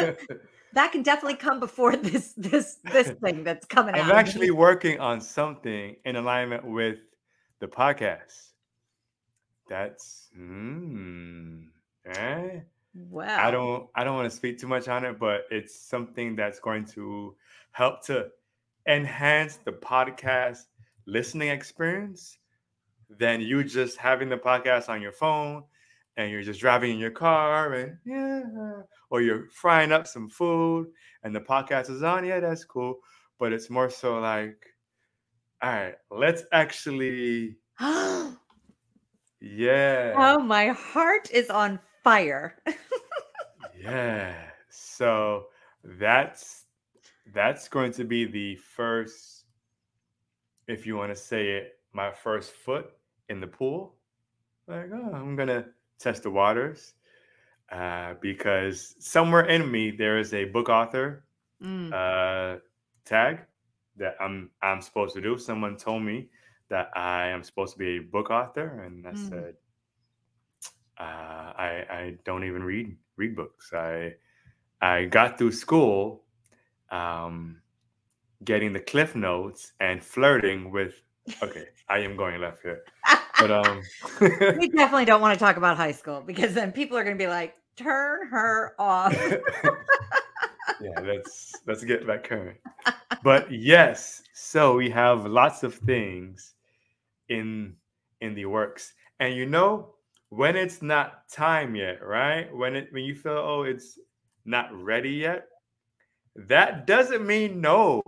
[0.72, 4.16] that can definitely come before this this this thing that's coming I'm out.
[4.16, 6.98] actually working on something in alignment with
[7.60, 8.52] the podcast.
[9.68, 11.66] That's mm,
[12.06, 12.60] eh?
[12.94, 13.46] wow.
[13.46, 16.60] I don't I don't want to speak too much on it, but it's something that's
[16.60, 17.34] going to
[17.72, 18.28] help to
[18.86, 20.60] enhance the podcast
[21.06, 22.38] listening experience
[23.08, 25.64] than you just having the podcast on your phone
[26.16, 28.42] and you're just driving in your car and yeah
[29.10, 30.86] or you're frying up some food
[31.22, 32.98] and the podcast is on yeah that's cool
[33.38, 34.73] but it's more so like
[35.62, 38.30] all right let's actually yeah.
[40.16, 42.56] oh, my heart is on fire.
[43.76, 44.34] Yeah.
[44.70, 45.48] So
[45.82, 46.64] that's
[47.34, 49.44] that's going to be the first,
[50.68, 52.92] if you want to say it, my first foot
[53.28, 53.96] in the pool.
[54.66, 55.66] Like, oh, I'm gonna
[55.98, 56.94] test the waters.
[57.70, 61.24] Uh, because somewhere in me there is a book author
[61.62, 61.92] Mm.
[61.92, 62.60] uh,
[63.04, 63.40] tag
[63.98, 65.38] that I'm I'm supposed to do.
[65.38, 66.28] Someone told me
[66.70, 69.14] that I am supposed to be a book author, and I Mm.
[69.14, 69.54] said
[70.98, 73.72] uh, I I don't even read read books.
[73.74, 74.14] I
[74.80, 76.24] I got through school,
[76.90, 77.62] um,
[78.44, 80.94] getting the cliff notes and flirting with.
[81.42, 82.82] Okay, I am going left here,
[83.38, 83.88] but um,
[84.54, 87.22] we definitely don't want to talk about high school because then people are going to
[87.22, 89.34] be like, turn her off.
[90.80, 92.58] Yeah, let's let's get back current.
[93.22, 96.54] But yes, so we have lots of things
[97.28, 97.74] in
[98.20, 98.94] in the works.
[99.20, 99.94] And you know,
[100.30, 102.54] when it's not time yet, right?
[102.54, 103.98] When it when you feel oh it's
[104.44, 105.46] not ready yet,
[106.36, 108.02] that doesn't mean no.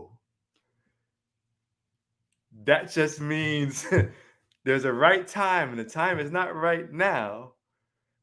[2.64, 3.86] that just means
[4.64, 7.52] there's a right time and the time is not right now,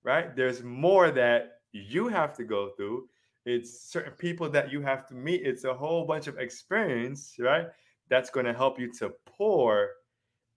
[0.03, 0.35] right?
[0.35, 3.07] There's more that you have to go through.
[3.45, 5.45] It's certain people that you have to meet.
[5.45, 7.67] It's a whole bunch of experience, right?
[8.09, 9.89] That's going to help you to pour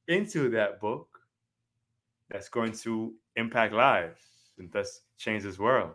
[0.08, 1.08] into that book
[2.30, 4.20] that's going to impact lives
[4.58, 5.92] and thus change this world.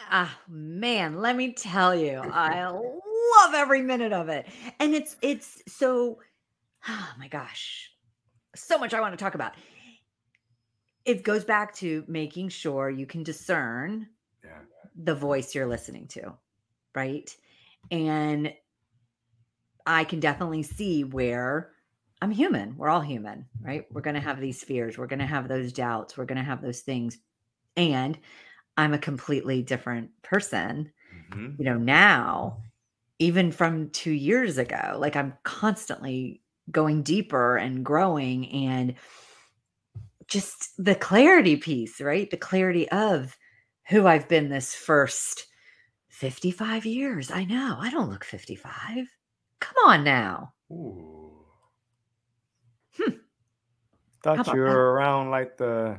[0.00, 4.46] Ah, man, let me tell you, I love every minute of it.
[4.78, 6.20] And it's it's so
[6.88, 7.90] oh my gosh.
[8.54, 9.52] So much I want to talk about.
[11.04, 14.08] It goes back to making sure you can discern
[14.44, 14.60] Yeah.
[14.94, 16.34] the voice you're listening to,
[16.94, 17.34] right?
[17.90, 18.54] And
[19.86, 21.72] I can definitely see where
[22.22, 22.76] I'm human.
[22.76, 23.86] We're all human, right?
[23.90, 24.98] We're going to have these fears.
[24.98, 26.16] We're going to have those doubts.
[26.16, 27.18] We're going to have those things.
[27.76, 28.18] And
[28.76, 30.92] I'm a completely different person,
[31.30, 31.58] Mhm.
[31.58, 32.62] you know, now,
[33.18, 34.96] even from two years ago.
[34.98, 38.94] Like I'm constantly going deeper and growing and
[40.26, 42.30] just the clarity piece, right?
[42.30, 43.36] The clarity of
[43.90, 45.46] who I've been this first
[46.08, 47.30] 55 years.
[47.30, 47.76] I know.
[47.80, 49.08] I don't look 55.
[49.58, 50.52] Come on now.
[50.70, 51.44] Ooh.
[52.96, 53.14] Hmm.
[54.22, 54.74] Thought you were that?
[54.74, 55.98] around like the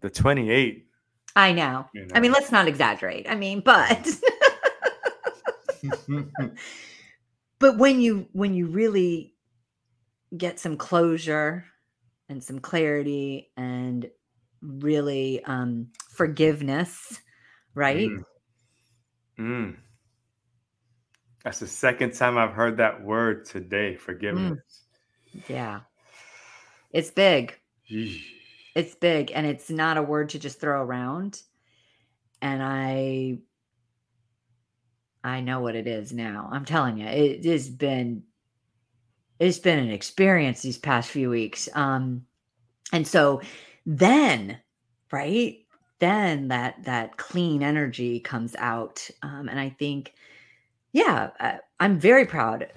[0.00, 0.86] the 28.
[1.34, 1.86] I know.
[1.94, 3.26] You I mean, let's not exaggerate.
[3.28, 4.06] I mean, but
[7.58, 9.34] but when you when you really
[10.36, 11.64] get some closure
[12.28, 14.10] and some clarity and
[14.62, 17.20] really um forgiveness,
[17.74, 18.08] right?
[18.08, 18.24] Mm.
[19.38, 19.76] Mm.
[21.44, 24.58] That's the second time I've heard that word today, forgiveness.
[25.48, 25.80] Yeah.
[26.92, 27.56] It's big.
[27.90, 28.22] Yeesh.
[28.74, 31.40] It's big and it's not a word to just throw around.
[32.42, 33.38] And I
[35.22, 36.48] I know what it is now.
[36.52, 38.24] I'm telling you, it has been
[39.38, 41.68] it's been an experience these past few weeks.
[41.74, 42.26] Um
[42.92, 43.40] and so
[43.86, 44.58] then,
[45.10, 45.58] right?
[45.98, 49.08] Then that that clean energy comes out.
[49.22, 50.12] Um and I think
[50.92, 52.68] yeah, uh, I'm very proud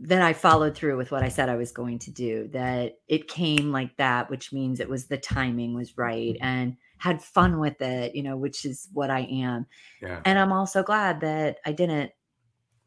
[0.00, 3.28] that I followed through with what I said I was going to do, that it
[3.28, 7.80] came like that, which means it was the timing was right and had fun with
[7.82, 9.66] it, you know, which is what I am.
[10.00, 10.20] Yeah.
[10.24, 12.12] And I'm also glad that I didn't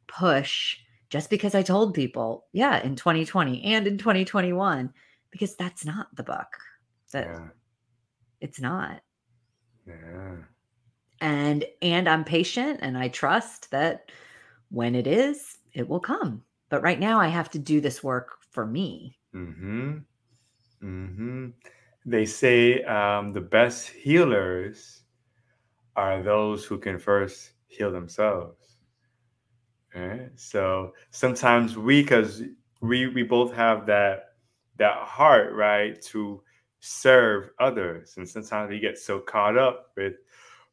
[0.07, 0.77] push
[1.09, 4.91] just because I told people, yeah, in 2020 and in 2021,
[5.29, 6.57] because that's not the book.
[7.11, 7.47] That Yeah.
[8.43, 9.01] It's not.
[9.87, 10.35] Yeah.
[11.21, 14.11] And and I'm patient and I trust that
[14.69, 16.43] when it is, it will come.
[16.69, 19.17] But right now I have to do this work for me.
[19.33, 19.97] Mm-hmm.
[20.83, 21.47] Mm-hmm.
[22.05, 25.03] They say um, the best healers
[25.95, 28.57] are those who can first heal themselves.
[29.95, 30.31] Right?
[30.35, 32.41] So sometimes we, because
[32.81, 34.33] we we both have that
[34.77, 36.43] that heart, right, to
[36.85, 40.15] serve others, and sometimes we get so caught up with,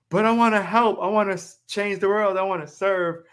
[0.09, 3.25] but I want to help, I want to change the world, I want to serve,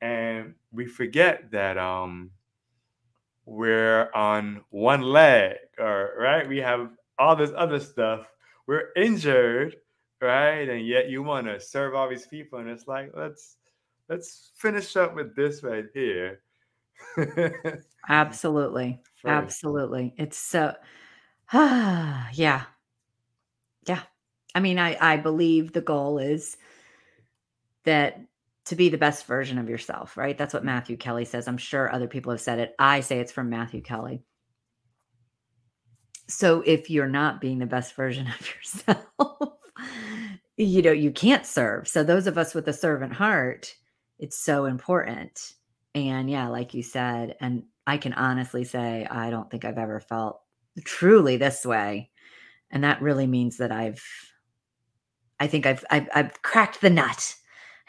[0.00, 2.30] and we forget that um
[3.46, 6.48] we're on one leg or right?
[6.48, 8.26] We have all this other stuff.
[8.66, 9.76] We're injured
[10.24, 10.68] right?
[10.68, 12.58] And yet you want to serve all these people.
[12.58, 13.56] And it's like let's
[14.08, 16.40] let's finish up with this right here.
[18.08, 19.00] Absolutely.
[19.16, 19.32] First.
[19.32, 20.14] Absolutely.
[20.16, 20.74] It's so
[21.52, 22.64] yeah.
[23.86, 24.02] Yeah.
[24.54, 26.56] I mean, I I believe the goal is
[27.84, 28.20] that
[28.66, 30.38] to be the best version of yourself, right?
[30.38, 31.46] That's what Matthew Kelly says.
[31.46, 32.74] I'm sure other people have said it.
[32.78, 34.22] I say it's from Matthew Kelly.
[36.28, 39.58] So if you're not being the best version of yourself,
[40.56, 41.88] you know, you can't serve.
[41.88, 43.74] So those of us with a servant heart,
[44.18, 45.52] it's so important.
[45.94, 50.00] And yeah, like you said, and I can honestly say I don't think I've ever
[50.00, 50.40] felt
[50.84, 52.10] truly this way.
[52.70, 54.02] And that really means that I've
[55.38, 57.34] I think I've I've, I've cracked the nut.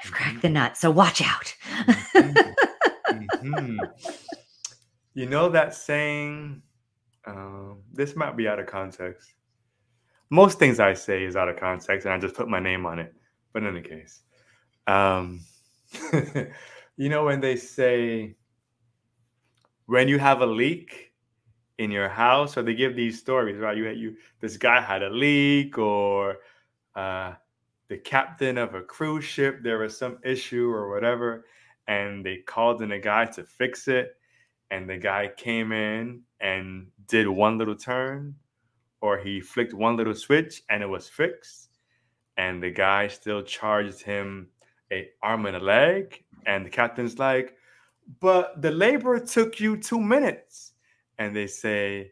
[0.03, 0.77] I've cracked the nut.
[0.77, 1.53] So watch out.
[3.11, 3.79] Mhm.
[5.17, 6.61] You know that saying?
[7.25, 9.33] Um, this might be out of context.
[10.29, 12.99] Most things I say is out of context, and I just put my name on
[12.99, 13.13] it.
[13.53, 14.23] But in any case,
[14.87, 15.39] um,
[16.97, 18.35] you know when they say
[19.85, 21.04] when you have a leak
[21.77, 23.77] in your house, or they give these stories, right?
[23.77, 26.37] You you this guy had a leak, or
[26.95, 27.33] uh,
[27.87, 31.45] the captain of a cruise ship there was some issue or whatever
[31.87, 34.15] and they called in a guy to fix it
[34.71, 38.35] and the guy came in and did one little turn
[39.01, 41.69] or he flicked one little switch and it was fixed
[42.37, 44.47] and the guy still charged him
[44.91, 47.55] a arm and a leg and the captain's like
[48.19, 50.73] but the labor took you two minutes
[51.17, 52.11] and they say,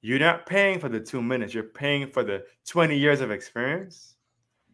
[0.00, 4.14] You're not paying for the two minutes, you're paying for the 20 years of experience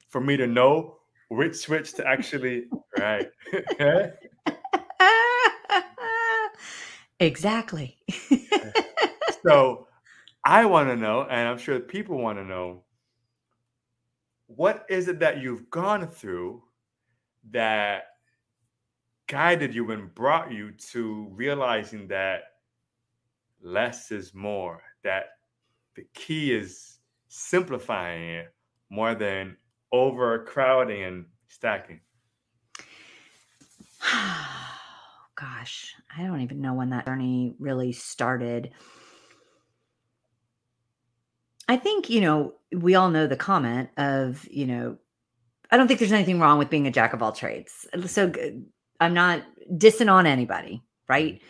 [0.09, 0.99] for me to know
[1.29, 2.67] which switch to actually,
[2.99, 3.31] right?
[7.21, 7.99] exactly.
[9.43, 9.87] so
[10.45, 12.83] I want to know, and I'm sure people want to know
[14.47, 16.63] what is it that you've gone through
[17.51, 18.05] that
[19.27, 22.45] guided you and brought you to realizing that
[23.63, 25.25] less is more, that
[25.95, 26.99] the key is
[27.29, 28.55] simplifying it
[28.91, 29.57] more than
[29.93, 32.01] overcrowding and stacking?
[35.35, 38.71] Gosh, I don't even know when that journey really started.
[41.69, 44.97] I think, you know, we all know the comment of, you know,
[45.71, 47.87] I don't think there's anything wrong with being a jack of all trades.
[48.07, 48.33] So
[49.01, 49.43] I'm not
[49.73, 51.35] dissing on anybody, right?
[51.35, 51.45] Mm-hmm.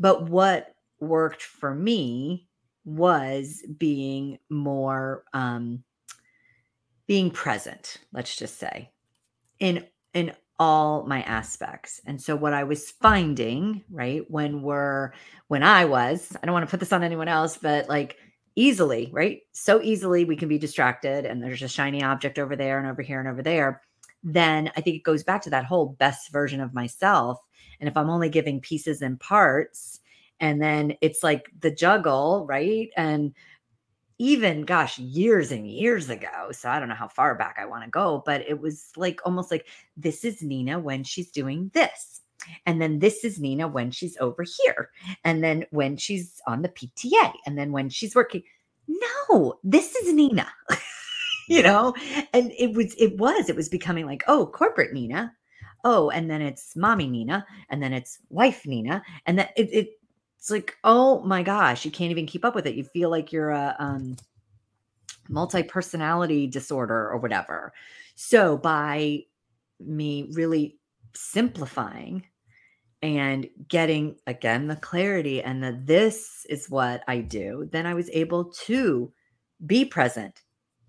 [0.00, 0.73] But what
[1.04, 2.48] worked for me
[2.84, 5.82] was being more um
[7.06, 8.90] being present, let's just say.
[9.58, 12.00] In in all my aspects.
[12.06, 15.12] And so what I was finding, right, when we're
[15.48, 18.16] when I was, I don't want to put this on anyone else, but like
[18.56, 19.40] easily, right?
[19.52, 23.02] So easily we can be distracted and there's a shiny object over there and over
[23.02, 23.82] here and over there.
[24.22, 27.40] Then I think it goes back to that whole best version of myself.
[27.80, 30.00] And if I'm only giving pieces and parts,
[30.40, 32.90] and then it's like the juggle, right?
[32.96, 33.34] And
[34.18, 37.82] even gosh years and years ago so i don't know how far back i want
[37.82, 39.66] to go but it was like almost like
[39.96, 42.14] this is nina when she's doing this
[42.66, 44.90] and then this is nina when she's over here
[45.24, 48.42] and then when she's on the pta and then when she's working.
[48.86, 50.46] No this is nina
[51.48, 51.94] you know?
[52.32, 55.32] And it was it was it was becoming like oh corporate nina.
[55.84, 59.88] Oh and then it's mommy nina and then it's wife nina and then it, it
[60.44, 62.74] it's like, oh my gosh, you can't even keep up with it.
[62.74, 64.14] You feel like you're a um,
[65.30, 67.72] multi personality disorder or whatever.
[68.14, 69.22] So, by
[69.80, 70.76] me really
[71.14, 72.26] simplifying
[73.00, 78.10] and getting again the clarity and the this is what I do, then I was
[78.10, 79.10] able to
[79.64, 80.42] be present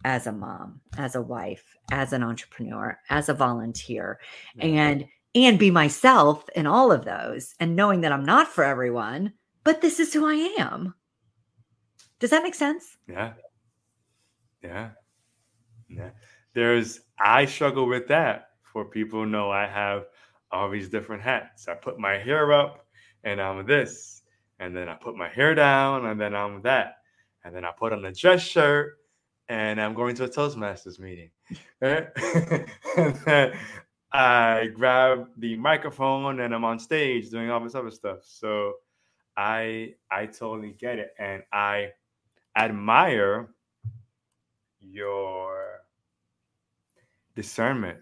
[0.04, 4.20] as a mom, as a wife, as an entrepreneur, as a volunteer,
[4.60, 9.32] and and be myself in all of those and knowing that I'm not for everyone,
[9.66, 10.94] but this is who I am.
[12.20, 12.98] Does that make sense?
[13.10, 13.34] Yeah.
[14.64, 14.92] Yeah.
[15.90, 16.12] Yeah.
[16.54, 20.06] There's, I struggle with that for people know I have
[20.52, 21.68] all these different hats.
[21.68, 22.86] I put my hair up
[23.24, 24.22] and I'm this,
[24.60, 26.98] and then I put my hair down and then I'm that,
[27.44, 29.00] and then I put on a dress shirt
[29.50, 31.32] and I'm going to a Toastmasters meeting.
[31.82, 32.06] Eh?
[33.26, 33.58] then
[34.12, 38.20] I grab the microphone and I'm on stage doing all this other stuff.
[38.24, 38.74] So
[39.38, 41.92] I I totally get it, and I
[42.56, 43.50] admire
[44.80, 45.82] your
[47.36, 48.00] discernment.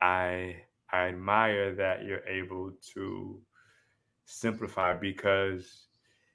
[0.00, 0.56] I
[0.92, 3.40] I admire that you're able to
[4.24, 5.86] simplify because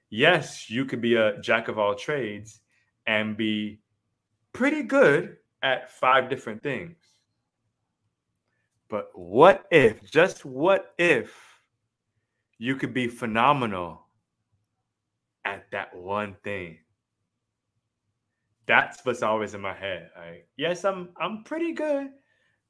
[0.09, 2.61] yes, you could be a jack of all trades
[3.07, 3.79] and be
[4.53, 6.97] pretty good at five different things.
[8.87, 11.54] But what if, just what if
[12.57, 14.05] you could be phenomenal
[15.43, 16.77] at that one thing.
[18.67, 20.09] That's what's always in my head.
[20.17, 22.09] Like, yes, I'm I'm pretty good,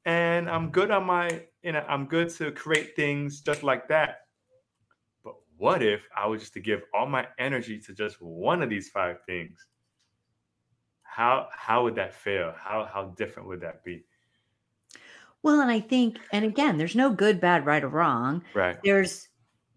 [0.04, 4.26] and I'm good on my, you know, I'm good to create things just like that.
[5.24, 8.68] But what if I was just to give all my energy to just one of
[8.68, 9.66] these five things?
[11.02, 12.52] How how would that feel?
[12.58, 14.04] How how different would that be?
[15.42, 18.42] Well, and I think, and again, there's no good, bad, right, or wrong.
[18.52, 18.76] Right.
[18.82, 19.28] There's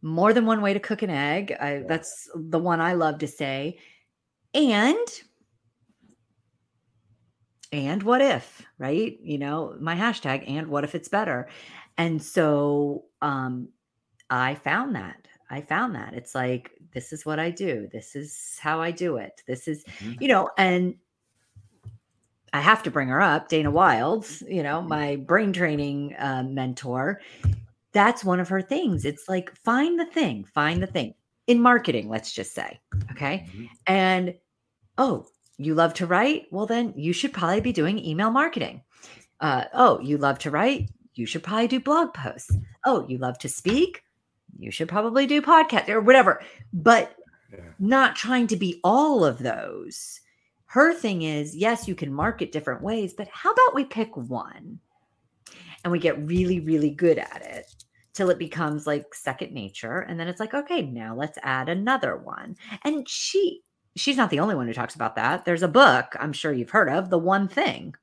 [0.01, 1.55] more than one way to cook an egg.
[1.59, 3.79] I, that's the one I love to say.
[4.53, 5.07] And
[7.71, 9.17] and what if, right?
[9.21, 11.49] You know, my hashtag and what if it's better.
[11.97, 13.69] And so um
[14.29, 15.27] I found that.
[15.49, 16.13] I found that.
[16.13, 17.87] It's like this is what I do.
[17.91, 19.41] This is how I do it.
[19.47, 20.21] This is, mm-hmm.
[20.21, 20.95] you know, and
[22.51, 24.89] I have to bring her up, Dana Wilds, you know, mm-hmm.
[24.89, 27.21] my brain training uh, mentor
[27.91, 29.05] that's one of her things.
[29.05, 31.13] It's like find the thing, find the thing
[31.47, 32.79] in marketing, let's just say.
[33.11, 33.47] Okay.
[33.47, 33.65] Mm-hmm.
[33.87, 34.35] And
[34.97, 35.25] oh,
[35.57, 36.45] you love to write?
[36.51, 38.83] Well, then you should probably be doing email marketing.
[39.39, 40.89] Uh, oh, you love to write?
[41.15, 42.55] You should probably do blog posts.
[42.85, 44.03] Oh, you love to speak?
[44.57, 46.41] You should probably do podcast or whatever.
[46.71, 47.15] But
[47.51, 47.59] yeah.
[47.79, 50.21] not trying to be all of those.
[50.65, 54.79] Her thing is, yes, you can market different ways, but how about we pick one
[55.83, 57.73] and we get really, really good at it
[58.13, 62.17] till it becomes like second nature and then it's like okay now let's add another
[62.17, 62.55] one.
[62.83, 63.61] And she
[63.95, 65.45] she's not the only one who talks about that.
[65.45, 67.95] There's a book i'm sure you've heard of the one thing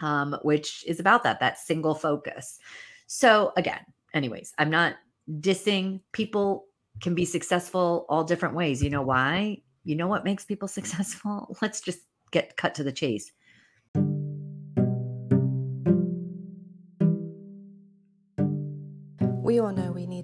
[0.00, 2.58] um, which is about that that single focus.
[3.06, 4.96] So again anyways i'm not
[5.40, 6.00] dissing.
[6.12, 6.66] People
[7.00, 8.82] can be successful all different ways.
[8.82, 9.58] You know why?
[9.84, 11.56] You know what makes people successful?
[11.62, 12.00] Let's just
[12.30, 13.30] get cut to the chase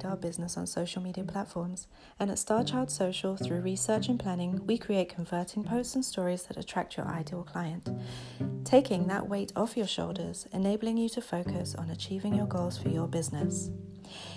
[0.05, 0.21] all know we need our mm.
[0.21, 1.29] business on social media mm.
[1.29, 1.87] platforms,
[2.19, 2.91] and at Starchild mm.
[2.91, 7.43] Social, through research and planning, we create converting posts and stories that attract your ideal
[7.43, 7.89] client,
[8.65, 12.89] taking that weight off your shoulders, enabling you to focus on achieving your goals for
[12.89, 13.71] your business.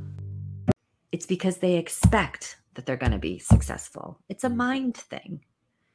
[1.11, 4.19] it's because they expect that they're going to be successful.
[4.29, 5.41] It's a mind thing.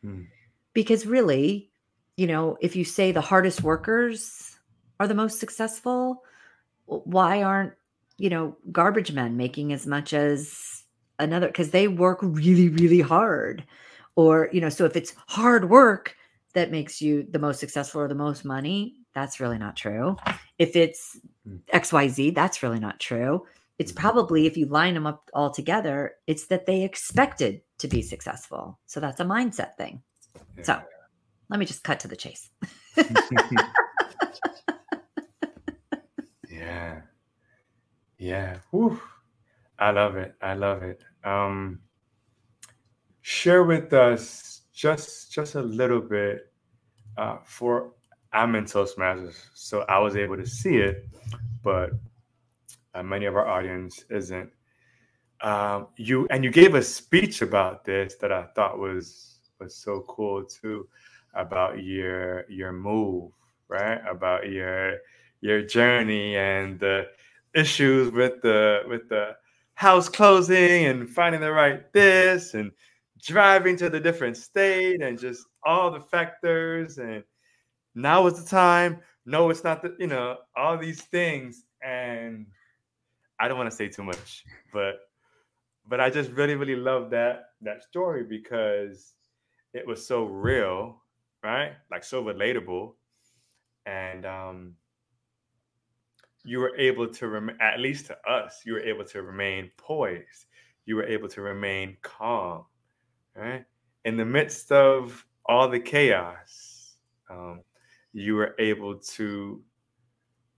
[0.05, 0.27] Mm.
[0.73, 1.71] Because really,
[2.17, 4.59] you know, if you say the hardest workers
[4.99, 6.23] are the most successful,
[6.87, 7.73] why aren't,
[8.19, 10.85] you know, garbage men making as much as
[11.19, 11.47] another?
[11.47, 13.65] Because they work really, really hard.
[14.17, 16.17] Or, you know, so if it's hard work
[16.55, 20.17] that makes you the most successful or the most money, that's really not true.
[20.59, 21.19] If it's
[21.49, 21.61] Mm.
[21.73, 23.47] XYZ, that's really not true
[23.81, 23.97] it's Mhm.
[24.05, 28.79] probably if you line them up all together it's that they expected to be successful
[28.87, 30.03] so that's a mindset thing
[30.63, 30.81] so
[31.49, 32.51] let me just cut to the chase
[36.51, 37.01] yeah.
[38.19, 38.59] Yeah.
[38.71, 39.01] Whew.
[39.79, 40.35] I love it.
[40.43, 41.03] I love it.
[41.25, 41.81] Um
[43.23, 46.53] share with us just just a little bit
[47.17, 47.93] uh for
[48.33, 51.09] I'm in Toastmasters, so I was able to see it,
[51.63, 51.91] but
[52.95, 54.51] uh, many of our audience isn't.
[55.43, 60.05] Um, you and you gave a speech about this that I thought was was so
[60.09, 60.89] cool too,
[61.35, 63.33] about your your move,
[63.69, 64.01] right?
[64.09, 64.99] About your
[65.41, 67.09] your journey and the
[67.55, 69.37] issues with the with the
[69.75, 72.71] house closing and finding the right this and
[73.23, 77.25] driving to the different state and just all the factors and
[77.95, 82.47] now is the time no it's not the you know all these things and
[83.41, 85.01] i don't want to say too much but
[85.89, 89.15] but i just really really love that that story because
[89.73, 91.01] it was so real
[91.43, 91.73] right?
[91.91, 92.95] Like so relatable.
[93.87, 94.75] And um
[96.45, 100.47] you were able to remain at least to us you were able to remain poised.
[100.87, 102.65] You were able to remain calm
[103.37, 103.65] right?
[104.05, 106.97] In the midst of all the chaos
[107.31, 107.63] um,
[108.13, 109.63] you were able to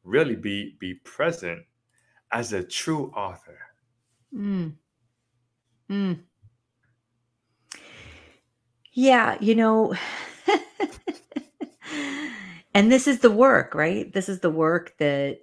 [0.04, 1.62] really be be present
[2.32, 3.58] as a true author
[4.34, 4.76] Mm.
[5.90, 6.20] Mm.
[8.92, 9.94] yeah you know
[12.74, 15.38] and this is the work right this is the work that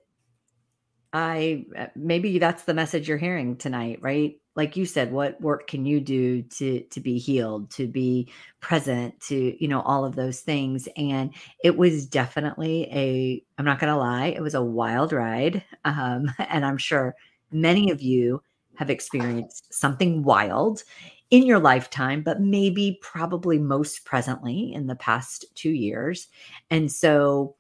[1.14, 5.68] i uh, maybe that's the message you're hearing tonight right like you said what work
[5.68, 10.16] can you do to to be healed to be present to you know all of
[10.16, 11.34] those things and
[11.64, 16.32] it was definitely a i'm not going to lie it was a wild ride um
[16.50, 17.16] and i'm sure
[17.52, 18.42] many of you
[18.76, 20.84] have experienced something wild
[21.30, 26.28] in your lifetime but maybe probably most presently in the past 2 years
[26.70, 27.56] and so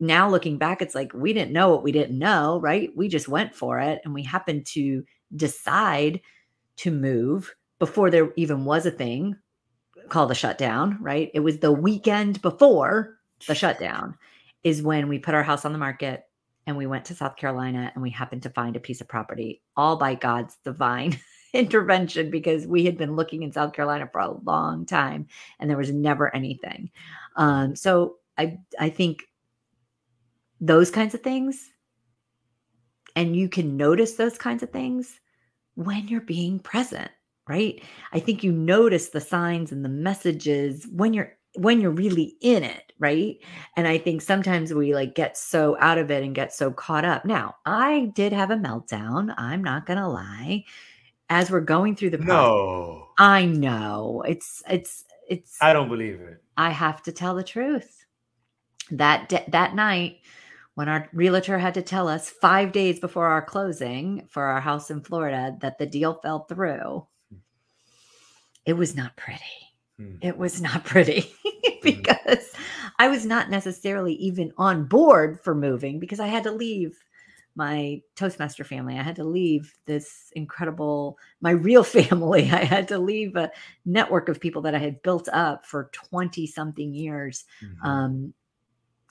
[0.00, 2.90] now looking back it's like we didn't know what we didn't know right?
[2.96, 5.04] We just went for it and we happened to
[5.34, 6.20] decide
[6.76, 9.36] to move before there even was a thing
[10.08, 11.30] called a shutdown, right?
[11.34, 14.16] It was the weekend before the shutdown
[14.64, 16.24] is when we put our house on the market
[16.66, 19.62] and we went to South Carolina and we happened to find a piece of property
[19.76, 21.18] all by God's divine
[21.52, 25.26] intervention because we had been looking in South Carolina for a long time
[25.58, 26.90] and there was never anything.
[27.36, 29.22] Um, so I I think
[30.60, 31.70] those kinds of things
[33.18, 35.18] and you can notice those kinds of things
[35.74, 37.10] when you're being present
[37.48, 37.82] right?
[38.12, 42.62] I think you notice the signs and the messages when you're when you're really in
[42.62, 43.36] it right?
[43.76, 47.04] And i think sometimes we like get so out of it and get so caught
[47.04, 47.24] up.
[47.24, 50.64] Now i did have a meltdown i'm not gonna lie.
[51.30, 53.08] As we're going through the process no.
[53.18, 56.42] I know it's it's it's i don't believe it.
[56.56, 58.04] I have to tell the truth.
[58.90, 60.18] That da- that night
[60.78, 64.92] when our realtor had to tell us 5 days before our closing for our house
[64.92, 67.04] in Florida that the deal fell through.
[68.64, 69.42] It was not pretty.
[69.96, 70.18] Hmm.
[70.20, 71.32] It was not pretty
[71.82, 72.52] because
[72.96, 76.96] I was not necessarily even on board for moving because I had to leave
[77.56, 78.96] my Toastmaster family.
[78.96, 82.52] I had to leave this incredible, my real family.
[82.52, 83.50] I had to leave a
[83.84, 87.46] network of people that I had built up for 20 something years.
[87.60, 87.84] Mhm.
[87.84, 88.34] Um,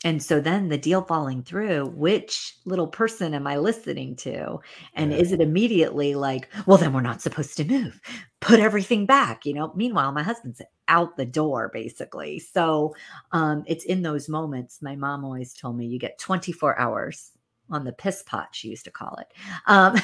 [0.07, 4.61] and so then the deal falling through, which little person am I listening to?
[4.93, 5.17] And Yeah.
[5.17, 7.99] is it immediately like, well, then we're not supposed to move,
[8.39, 9.73] put everything back, you know?
[9.75, 12.39] Meanwhile, my husband's out the door basically.
[12.39, 12.95] So
[13.33, 14.81] um, it's in those moments.
[14.81, 17.31] My mom always told me you get 24 hours
[17.69, 19.27] on the piss pot, she used to call it.
[19.65, 19.97] Um,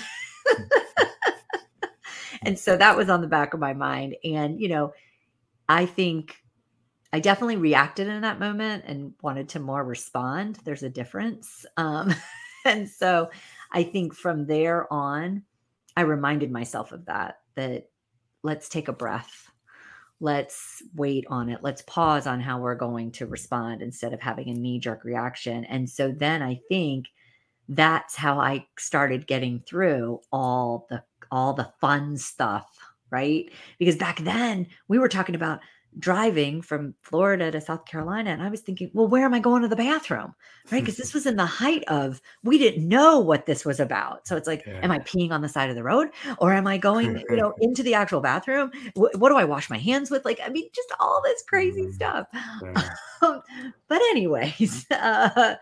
[2.41, 4.17] and so that was on the back of my mind.
[4.25, 4.91] And, you know,
[5.69, 6.42] I think
[7.14, 10.57] I definitely reacted in that moment and wanted to more respond.
[10.66, 11.64] There's a difference.
[11.78, 12.14] Um,
[12.66, 13.30] and so
[13.72, 15.43] I think from there on,
[15.95, 17.89] I reminded myself of that, that
[18.41, 19.51] let's take a breath.
[20.20, 21.61] Let's wait on it.
[21.61, 25.66] Let's pause on how we're going to respond instead of having a knee jerk reaction.
[25.66, 27.05] And so then I think
[27.70, 32.68] that's how I started getting through all the all the fun stuff,
[33.11, 33.51] right?
[33.78, 35.59] Because back then we were talking about
[35.99, 39.61] driving from Florida to South Carolina and I was thinking, well, where am I going
[39.61, 40.33] to the bathroom?
[40.71, 40.79] Right?
[40.81, 44.27] Because this was in the height of we didn't know what this was about.
[44.27, 46.77] So it's like, am I peeing on the side of the road or am I
[46.77, 48.71] going, you know, into the actual bathroom?
[48.95, 50.25] Wh- what do I wash my hands with?
[50.25, 51.93] Like, I mean, just all this crazy Mm.
[51.93, 52.27] stuff.
[52.33, 52.89] Yeah.
[53.21, 53.41] Um,
[53.87, 55.55] but anyways, uh,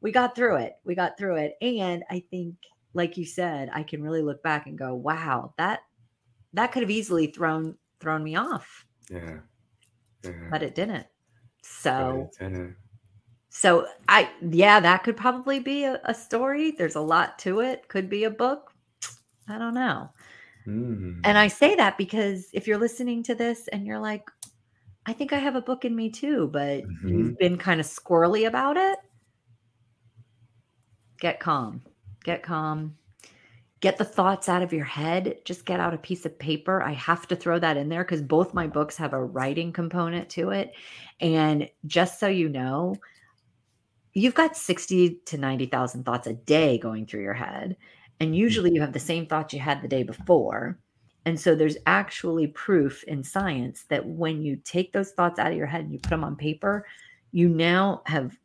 [0.00, 0.74] we got through it.
[0.84, 2.54] We got through it, and I think,
[2.94, 5.80] like you said, I can really look back and go, "Wow, that
[6.52, 9.40] that could have easily thrown thrown me off, Yeah.
[10.50, 11.06] But it didn't."
[11.62, 12.76] So, it didn't.
[13.50, 16.72] so I yeah, that could probably be a, a story.
[16.72, 17.88] There's a lot to it.
[17.88, 18.72] Could be a book.
[19.48, 20.10] I don't know.
[20.66, 21.20] Mm.
[21.24, 24.30] And I say that because if you're listening to this and you're like,
[25.06, 28.46] I think I have a book in me too, but you've been kind of squirrely
[28.46, 28.98] about it,
[31.18, 31.82] get calm.
[32.22, 32.96] Get calm.
[33.80, 35.38] Get the thoughts out of your head.
[35.44, 36.82] Just get out a piece of paper.
[36.82, 40.28] I have to throw that in there because both my books have a writing component
[40.30, 40.74] to it.
[41.20, 42.94] And just so you know,
[44.12, 47.76] you've got 60 to 90,000 thoughts a day going through your head.
[48.18, 48.34] And mm-hmm.
[48.34, 50.78] usually you have the same thoughts you had the day before.
[51.24, 55.56] And so there's actually proof in science that when you take those thoughts out of
[55.56, 56.86] your head and you put them on paper,
[57.32, 58.38] you now have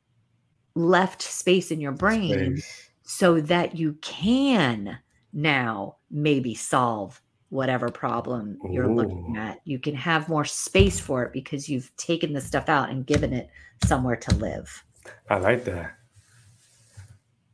[0.76, 2.90] left space in your brain Space.
[3.04, 4.98] so that you can
[5.36, 9.60] now maybe solve whatever problem you're looking at.
[9.66, 13.34] You can have more space for it because you've taken the stuff out and given
[13.34, 13.50] it
[13.86, 14.84] somewhere to live.
[15.30, 15.96] I like that.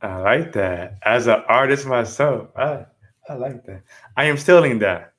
[0.00, 0.98] I like that.
[1.02, 2.86] As an artist myself, I
[3.28, 3.82] I like that.
[4.16, 5.12] I am stealing that,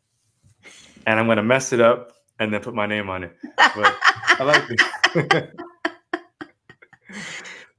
[1.06, 3.36] and I'm gonna mess it up and then put my name on it.
[3.56, 3.96] But
[4.40, 4.64] I like
[5.16, 5.52] it.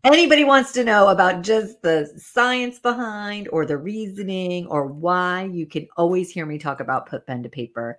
[0.05, 5.65] Anybody wants to know about just the science behind or the reasoning or why you
[5.65, 7.99] can always hear me talk about put pen to paper.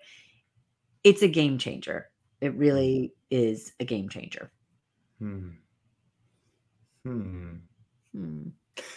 [1.04, 2.10] It's a game changer.
[2.42, 4.52] It really is a game changer.
[5.18, 5.50] Hmm.
[7.04, 7.56] Hmm.
[8.14, 8.42] Hmm.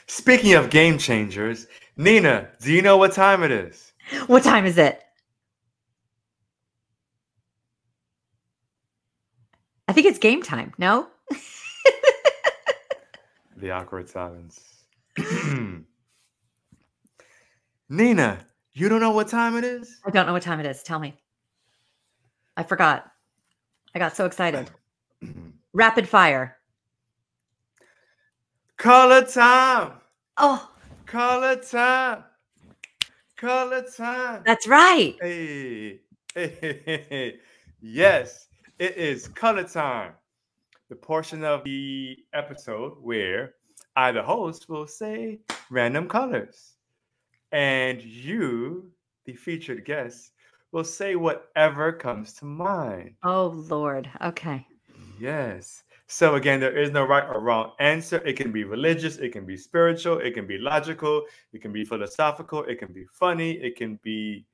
[0.07, 3.93] Speaking of game changers, Nina, do you know what time it is?
[4.27, 5.01] What time is it?
[9.87, 10.75] I think it's game time.
[10.77, 11.09] No?
[13.59, 14.85] The awkward silence.
[17.89, 18.39] Nina,
[18.73, 20.01] you don't know what time it is?
[20.07, 20.83] I don't know what time it is.
[20.85, 21.15] Tell me.
[22.57, 23.11] I forgot.
[23.95, 24.71] I got so excited.
[25.73, 26.57] Rapid fire.
[28.77, 29.95] Color time.
[30.37, 30.71] Oh,
[31.07, 32.23] Color time.
[33.37, 34.43] Color time.
[34.47, 35.17] that's right.
[35.21, 36.01] Hey,
[36.35, 37.39] hey,
[37.81, 38.47] yes,
[38.79, 40.13] it is color time.
[40.89, 43.55] The portion of the episode where
[43.97, 46.74] I, the host, will say random colors.
[47.53, 48.91] And you,
[49.24, 50.32] the featured guest,
[50.72, 53.14] will say whatever comes to mind.
[53.22, 54.09] Oh, Lord.
[54.22, 54.66] Okay.
[55.18, 55.82] Yes.
[56.07, 58.16] So again, there is no right or wrong answer.
[58.24, 61.84] It can be religious, it can be spiritual, it can be logical, it can be
[61.84, 64.47] philosophical, it can be funny, it can be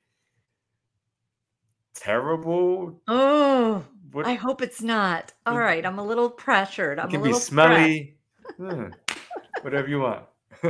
[1.95, 3.01] terrible.
[3.07, 5.33] Oh, What, I hope it's not.
[5.45, 6.99] All right, I'm a little pressured.
[6.99, 8.17] I'm a can be smelly.
[9.61, 10.23] Whatever you want.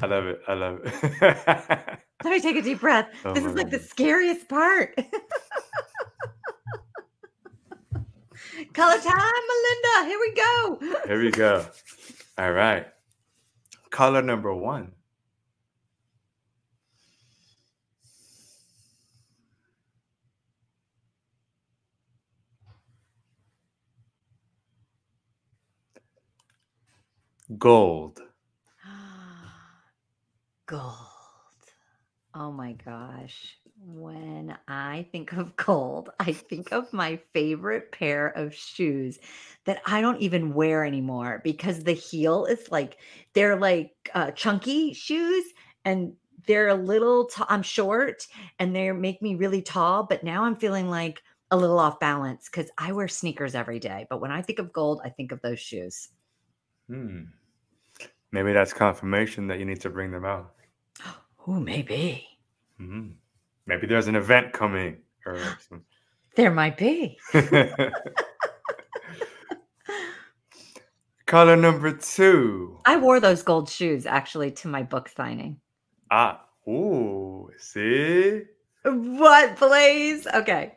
[0.00, 0.40] I love it.
[0.48, 0.92] I love it.
[2.24, 3.08] Let me take a deep breath.
[3.24, 4.96] Oh this is like the scariest part.
[8.72, 10.06] Color time, Melinda.
[10.06, 10.78] Here we go.
[11.06, 11.66] Here we go.
[12.38, 12.86] All right.
[13.90, 14.92] Color number one.
[27.58, 28.20] Gold.
[30.66, 30.94] Gold.
[32.34, 33.58] Oh my gosh.
[33.84, 39.18] When I think of gold, I think of my favorite pair of shoes
[39.64, 42.98] that I don't even wear anymore because the heel is like,
[43.34, 45.44] they're like uh, chunky shoes
[45.84, 46.14] and
[46.46, 48.26] they're a little, t- I'm short
[48.58, 50.04] and they make me really tall.
[50.04, 54.06] But now I'm feeling like a little off balance because I wear sneakers every day.
[54.08, 56.08] But when I think of gold, I think of those shoes.
[56.88, 57.24] Hmm.
[58.32, 60.52] Maybe that's confirmation that you need to bring them out.
[61.44, 62.24] Oh, maybe.
[62.78, 63.08] hmm
[63.66, 65.36] Maybe there's an event coming or
[65.68, 65.82] some.
[66.36, 67.18] There might be.
[71.26, 72.78] Color number two.
[72.84, 75.60] I wore those gold shoes actually to my book signing.
[76.10, 78.42] Ah, ooh, see,
[78.84, 80.26] What, Blaze?
[80.26, 80.74] Okay.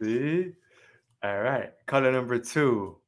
[0.00, 0.52] see.
[1.22, 2.98] All right, color number two.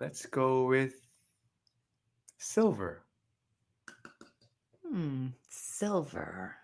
[0.00, 0.94] Let's go with
[2.38, 3.04] silver.
[4.82, 6.56] Hmm, silver.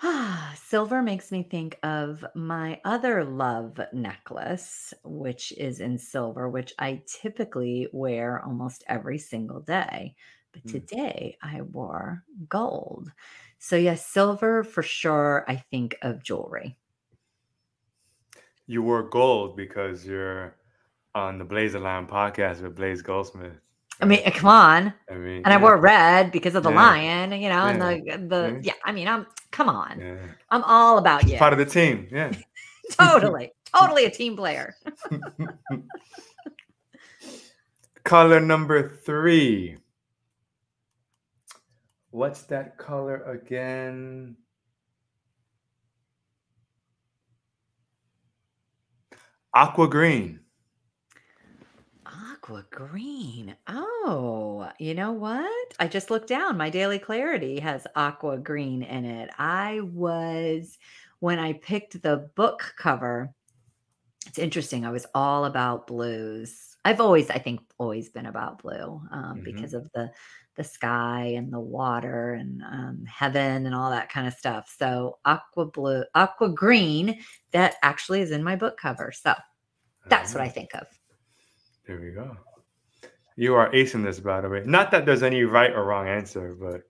[0.00, 6.72] Ah, silver makes me think of my other love necklace, which is in silver, which
[6.78, 10.14] I typically wear almost every single day.
[10.52, 10.84] But Hmm.
[10.86, 13.12] today I wore gold.
[13.58, 15.44] So, yes, silver for sure.
[15.48, 16.78] I think of jewelry.
[18.66, 20.57] You wore gold because you're
[21.18, 23.52] on the Blaze Alarm podcast with Blaze Goldsmith.
[24.00, 24.94] I mean, come on.
[25.10, 26.76] I mean, And I wore red because of the Yeah.
[26.76, 28.60] lion, you know, and the the Yeah.
[28.62, 28.72] yeah.
[28.84, 30.00] I mean, I'm come on.
[30.00, 30.16] yeah.
[30.50, 31.36] I'm all about you.
[31.36, 32.32] Part of the team, yeah.
[32.92, 34.74] totally, totally a team player.
[38.04, 39.76] color number three.
[42.10, 44.36] What's that color again?
[49.54, 50.40] Aqua green.
[52.18, 53.56] Aqua green.
[53.68, 55.74] Oh, you know what?
[55.78, 56.56] I just looked down.
[56.56, 59.30] My daily clarity has aqua green in it.
[59.38, 60.78] I was
[61.20, 63.30] when I picked the book cover.
[64.26, 64.84] It's interesting.
[64.86, 66.76] I was all about blues.
[66.84, 69.44] I've always, I think, always been about blue um, Mhm.
[69.44, 70.12] because of the
[70.56, 74.74] the sky and the water and um, heaven and all that kind of stuff.
[74.76, 77.20] So aqua blue, aqua green.
[77.52, 79.12] That actually is in my book cover.
[79.12, 79.34] So
[80.08, 80.97] that's what I Alright, think of.
[81.88, 82.36] There we go.
[83.36, 84.62] You are acing this, by the way.
[84.66, 86.82] Not that there's any right or wrong answer, but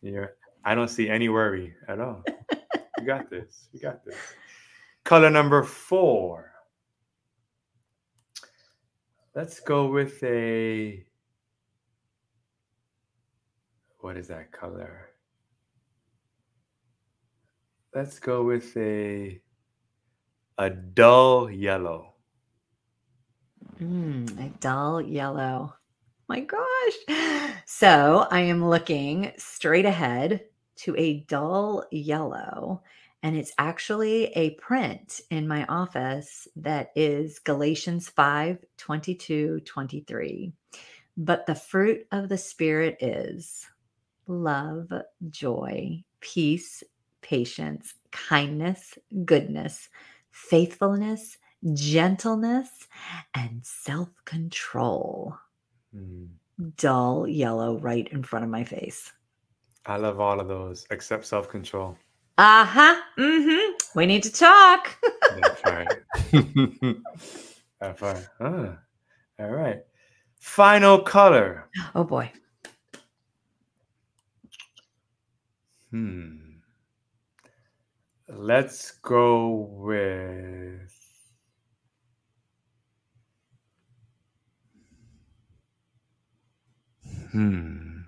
[0.00, 0.26] yeah,
[0.64, 2.22] I don't see any worry at all.
[2.98, 3.66] you got this.
[3.72, 4.14] You got this.
[5.02, 6.52] Color number four.
[9.34, 11.04] Let's go with a.
[13.98, 15.08] What is that color?
[17.92, 19.40] Let's go with a
[20.58, 22.11] a dull yellow.
[23.82, 25.74] Mm, a dull yellow.
[26.28, 26.96] My gosh.
[27.64, 30.44] So I am looking straight ahead
[30.76, 32.82] to a dull yellow,
[33.22, 40.52] and it's actually a print in my office that is Galatians 5 22 23.
[41.16, 43.66] But the fruit of the Spirit is
[44.26, 44.92] love,
[45.30, 46.84] joy, peace,
[47.20, 49.88] patience, kindness, goodness,
[50.30, 51.38] faithfulness,
[51.74, 52.88] gentleness,
[53.34, 55.36] and self control.
[55.94, 56.24] Hmm.
[56.76, 59.12] Dull yellow right in front of my face.
[59.86, 61.96] I love all of those except self control.
[62.38, 63.00] Uh huh.
[63.18, 63.72] Mm hmm.
[63.94, 64.96] We need to talk.
[65.40, 65.88] That's right.
[67.80, 68.28] That's right.
[68.40, 68.78] Ah,
[69.38, 69.82] all right.
[70.40, 71.68] Final color.
[71.94, 72.30] oh boy.
[75.90, 76.36] Hmm.
[78.28, 81.01] Let's go with.
[87.32, 88.02] Hmm.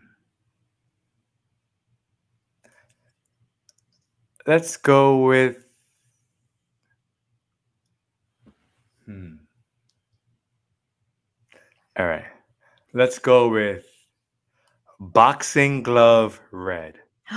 [4.47, 5.65] Let's go with.
[9.07, 9.37] Hmm.
[11.99, 12.27] All right.
[12.93, 13.87] Let's go with
[15.01, 16.97] boxing glove red.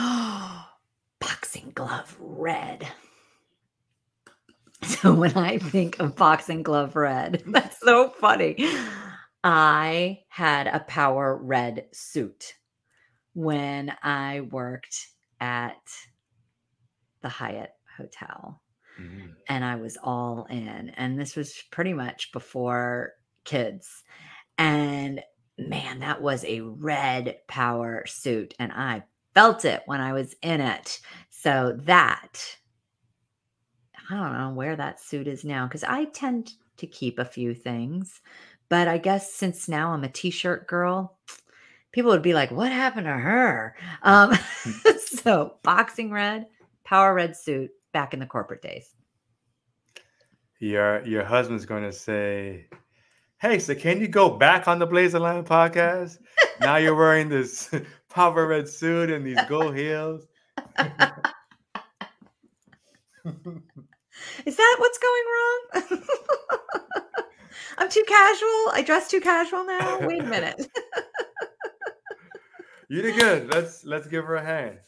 [1.19, 2.88] boxing glove red.
[4.83, 8.55] So when I think of boxing glove red, that's so funny.
[9.43, 12.55] I had a power red suit
[13.33, 15.07] when I worked
[15.39, 15.77] at
[17.21, 18.61] the Hyatt Hotel
[18.99, 19.35] Mm.
[19.47, 20.89] and I was all in.
[20.89, 23.13] And this was pretty much before
[23.43, 24.03] kids.
[24.57, 25.21] And
[25.57, 28.53] man, that was a red power suit.
[28.59, 30.99] And I felt it when I was in it.
[31.29, 32.57] So that,
[34.09, 37.53] I don't know where that suit is now because I tend to keep a few
[37.53, 38.21] things.
[38.70, 41.18] But I guess since now I'm a t shirt girl,
[41.91, 44.38] people would be like, "What happened to her?" Um,
[45.05, 46.47] so boxing red,
[46.84, 48.93] power red suit, back in the corporate days.
[50.59, 52.68] Your your husband's going to say,
[53.39, 56.18] "Hey, so can you go back on the Blazer Line podcast?
[56.59, 57.74] now you're wearing this
[58.09, 60.28] power red suit and these gold heels."
[64.45, 65.93] Is that what's going wrong?
[67.78, 68.72] I'm too casual.
[68.72, 69.99] I dress too casual now.
[70.08, 70.68] Wait a minute.
[72.89, 73.53] you did good.
[73.53, 74.80] Let's let's give her a hand.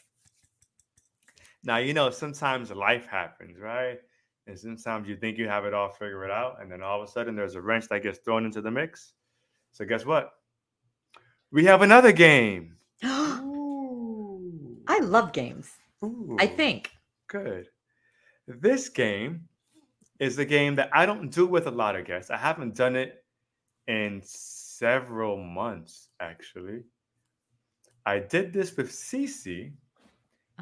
[1.64, 4.00] Now you know sometimes life happens, right?
[4.48, 7.12] And sometimes you think you have it all figured out, and then all of a
[7.12, 9.14] sudden there's a wrench that gets thrown into the mix.
[9.72, 10.32] So guess what?
[11.52, 12.76] We have another game.
[13.04, 15.70] I love games.
[16.04, 16.92] Ooh, I think.
[17.28, 17.68] good.
[18.48, 19.48] This game
[20.20, 22.30] is a game that I don't do with a lot of guests.
[22.30, 23.24] I haven't done it
[23.88, 26.84] in several months, actually.
[28.06, 29.72] I did this with Cece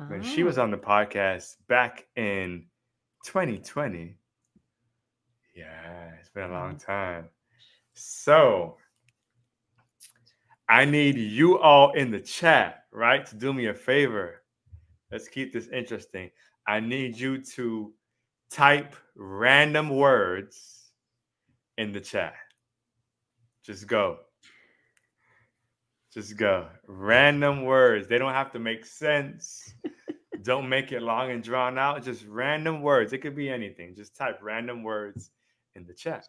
[0.07, 0.63] when she was Oh.
[0.63, 2.67] on the podcast back in
[3.25, 4.17] 2020.
[5.55, 6.91] Yeah, it's been a long mm-hmm.
[6.91, 7.29] time.
[7.93, 8.77] So
[10.69, 14.43] I need you all in the chat, right, to do me a favor.
[15.11, 16.29] Let's keep this interesting.
[16.67, 17.93] I need you to
[18.51, 20.91] type random words
[21.77, 22.35] in the chat.
[23.63, 24.19] Just go.
[26.13, 26.69] Just go.
[26.87, 28.07] Random words.
[28.07, 29.73] They don't have to make sense.
[30.43, 32.03] don't make it long and drawn out.
[32.03, 33.13] Just random words.
[33.13, 33.95] It could be anything.
[33.95, 35.31] Just type random words
[35.75, 36.25] in the chat.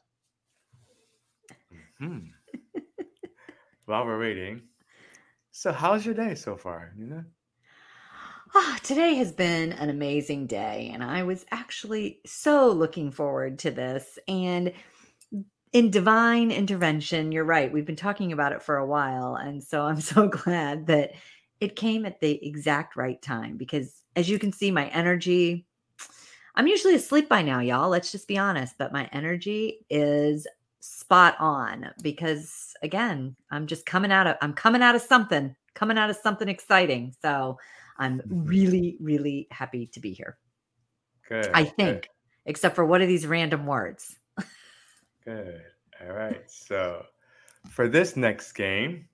[2.00, 2.30] Mhm.
[3.86, 4.62] While we're waiting.
[5.50, 6.92] So, how's your day so far?
[6.96, 7.24] You know?
[8.54, 13.70] Ah, today has been an amazing day, and I was actually so looking forward to
[13.70, 14.18] this.
[14.26, 14.72] And
[15.72, 17.70] in divine intervention, you're right.
[17.70, 19.36] We've been talking about it for a while.
[19.36, 21.12] And so I'm so glad that
[21.60, 25.66] it came at the exact right time because, as you can see, my energy,
[26.54, 27.90] I'm usually asleep by now, y'all.
[27.90, 28.76] Let's just be honest.
[28.78, 30.46] But my energy is
[30.80, 35.98] spot on because, again, I'm just coming out of, I'm coming out of something, coming
[35.98, 37.14] out of something exciting.
[37.20, 37.58] So,
[37.98, 40.38] I'm really, really happy to be here.
[41.28, 41.50] Good.
[41.52, 41.76] I good.
[41.76, 42.08] think,
[42.46, 44.16] except for what are these random words?
[45.24, 45.62] Good.
[46.00, 46.42] All right.
[46.46, 47.04] So
[47.68, 49.08] for this next game,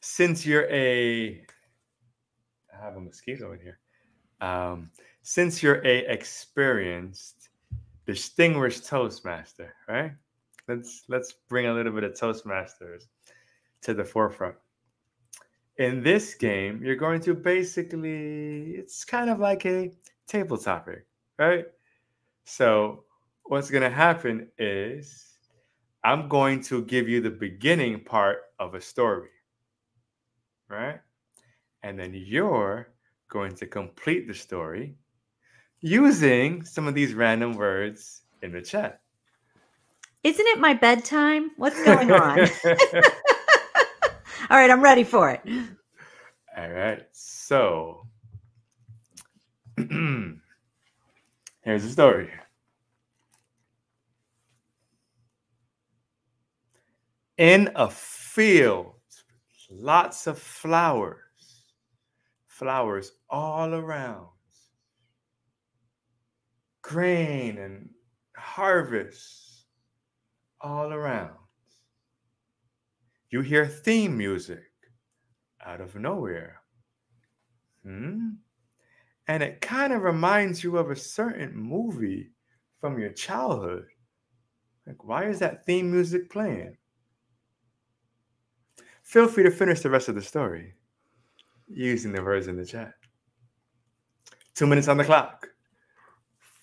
[0.00, 1.44] since you're a,
[2.72, 3.78] I have a mosquito in here.
[4.40, 4.90] Um,
[5.22, 7.48] since you're a experienced,
[8.06, 10.12] distinguished Toastmaster, right?
[10.68, 13.04] Let's let's bring a little bit of Toastmasters
[13.82, 14.56] to the forefront.
[15.78, 19.92] In this game, you're going to basically, it's kind of like a
[20.26, 21.06] table topic,
[21.38, 21.66] right?
[22.44, 23.04] So
[23.44, 25.36] what's going to happen is
[26.02, 29.28] I'm going to give you the beginning part of a story,
[30.68, 31.00] right?
[31.82, 32.88] And then you're
[33.28, 34.96] going to complete the story
[35.80, 39.00] using some of these random words in the chat.
[40.22, 41.50] Isn't it my bedtime?
[41.56, 42.48] What's going on?
[44.50, 45.40] All right, I'm ready for it.
[46.56, 47.02] All right.
[47.12, 48.06] So
[49.76, 50.38] here's
[51.64, 52.30] the story.
[57.38, 58.94] In a field,
[59.70, 61.18] lots of flowers,
[62.46, 64.28] flowers all around,
[66.82, 67.90] grain and
[68.36, 69.66] harvest
[70.60, 71.36] all around.
[73.30, 74.70] You hear theme music
[75.64, 76.60] out of nowhere.
[77.82, 78.30] Hmm?
[79.28, 82.30] And it kind of reminds you of a certain movie
[82.80, 83.86] from your childhood.
[84.86, 86.76] Like, why is that theme music playing?
[89.02, 90.74] Feel free to finish the rest of the story
[91.68, 92.92] using the words in the chat.
[94.54, 95.48] Two minutes on the clock.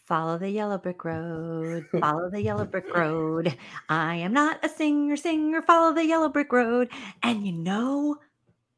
[0.05, 1.87] Follow the yellow brick road.
[1.99, 3.57] Follow the yellow brick road.
[3.87, 5.61] I am not a singer, singer.
[5.61, 6.89] Follow the yellow brick road.
[7.21, 8.17] And you know,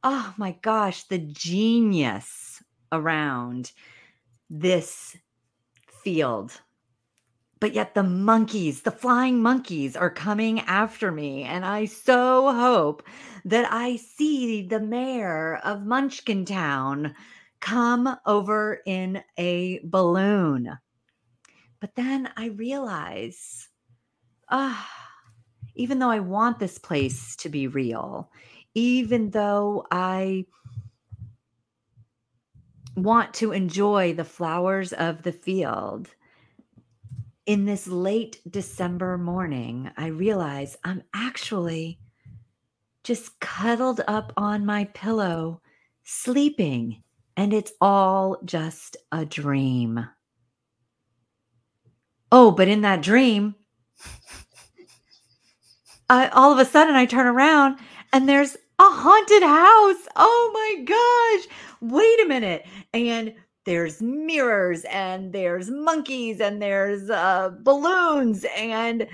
[0.04, 2.62] oh my gosh, the genius
[2.92, 3.72] around
[4.52, 5.18] this
[6.04, 6.62] field.
[7.60, 11.44] But yet the monkeys, the flying monkeys, are coming after me.
[11.44, 13.02] And I so hope
[13.46, 17.16] that I see the mayor of Munchkin Town
[17.62, 20.78] come over in a balloon.
[21.86, 23.70] But then I realize,
[24.50, 24.90] ah,
[25.76, 28.32] even though I want this place to be real,
[28.74, 30.46] even though I
[32.96, 36.10] want to enjoy the flowers of the field,
[37.46, 42.00] in this late December morning, I realize I'm actually
[43.04, 45.62] just cuddled up on my pillow,
[46.04, 47.04] sleeping,
[47.38, 50.04] and it's all just a dream.
[52.38, 53.56] Oh, but in that dream,
[56.10, 57.80] I, all of a sudden I turn around
[58.12, 60.06] and there's a haunted house.
[60.18, 61.48] Oh my gosh.
[61.80, 62.66] Wait a minute.
[62.94, 69.08] And there's mirrors and there's monkeys and there's uh, balloons and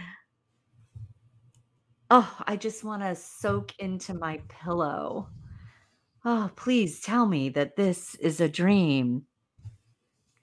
[2.09, 5.29] oh, I just want to soak into my pillow.
[6.25, 9.27] Oh, please tell me that this is a dream.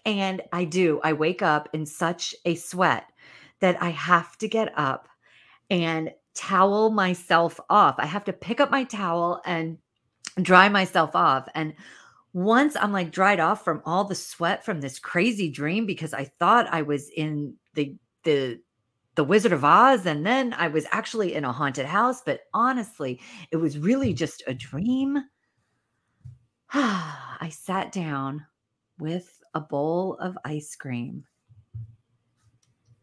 [0.04, 1.00] And I do.
[1.02, 3.04] I wake up in such a sweat
[3.60, 5.08] that I have to get up
[5.70, 7.96] and towel myself off.
[7.98, 9.78] I have to pick up my towel and
[10.40, 11.48] dry myself off.
[11.54, 11.74] And
[12.32, 16.24] once I'm like dried off from all the sweat from this crazy dream because I
[16.38, 18.60] thought I was in the the
[19.16, 23.20] the Wizard of Oz and then I was actually in a haunted house, but honestly,
[23.50, 25.24] it was really just a dream.
[26.72, 28.46] I sat down
[29.00, 31.24] with a bowl of ice cream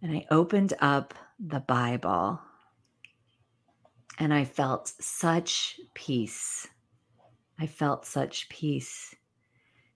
[0.02, 2.40] and I opened up the Bible
[4.20, 6.66] and I felt such peace.
[7.60, 9.14] I felt such peace,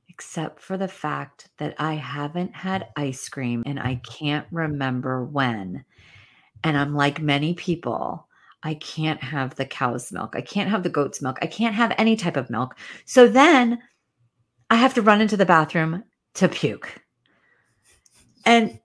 [0.09, 5.85] except for the fact that I haven't had ice cream and I can't remember when.
[6.61, 8.27] And I'm like many people,
[8.63, 10.35] I can't have the cow's milk.
[10.35, 11.39] I can't have the goat's milk.
[11.41, 12.75] I can't have any type of milk.
[13.05, 13.79] So then
[14.69, 16.03] I have to run into the bathroom
[16.35, 17.01] to puke.
[18.45, 18.79] And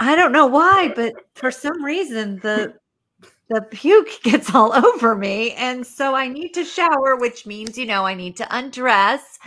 [0.00, 2.74] I don't know why, but for some reason, the
[3.48, 5.52] the puke gets all over me.
[5.52, 9.38] And so I need to shower, which means, you know, I need to undress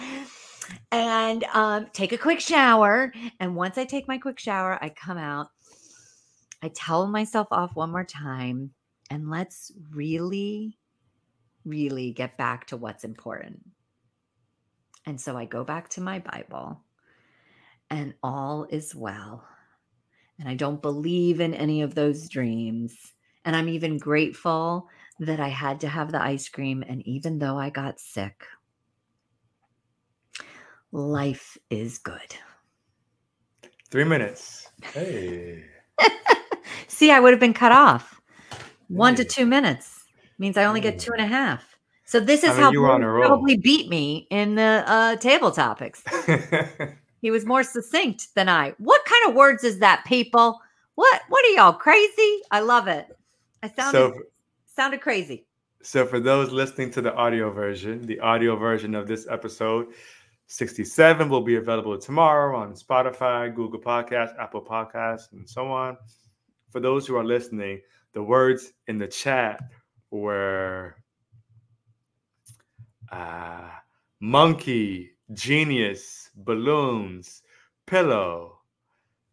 [0.91, 3.11] and um, take a quick shower.
[3.39, 5.47] And once I take my quick shower, I come out,
[6.61, 8.71] I towel myself off one more time,
[9.09, 10.77] and let's really,
[11.65, 13.63] really get back to what's important.
[15.07, 16.81] And so I go back to my Bible,
[17.89, 19.47] and all is well.
[20.37, 22.93] And I don't believe in any of those dreams.
[23.45, 24.89] And I'm even grateful
[25.21, 26.83] that I had to have the ice cream.
[26.85, 28.43] And even though I got sick,
[30.91, 32.35] life is good.
[33.89, 34.67] Three minutes.
[34.93, 35.63] Hey.
[36.89, 38.19] See, I would have been cut off.
[38.89, 39.23] One hey.
[39.23, 40.03] to two minutes
[40.37, 40.91] means I only hey.
[40.91, 41.76] get two and a half.
[42.07, 46.01] So this is I mean, how you probably beat me in the uh, table topics.
[47.21, 48.73] he was more succinct than I.
[48.77, 50.57] What kind of words is that, people?
[50.95, 51.21] What?
[51.27, 52.41] What are y'all crazy?
[52.49, 53.07] I love it.
[53.61, 54.13] I sounded so,
[54.73, 55.47] sounded crazy.
[55.83, 59.87] So for those listening to the audio version, the audio version of this episode
[60.45, 65.97] 67 will be available tomorrow on Spotify, Google Podcasts, Apple Podcasts, and so on.
[66.71, 67.81] For those who are listening,
[68.13, 69.59] the words in the chat
[70.09, 70.95] were
[73.11, 73.69] uh,
[74.19, 77.41] monkey, genius, balloons,
[77.85, 78.59] pillow.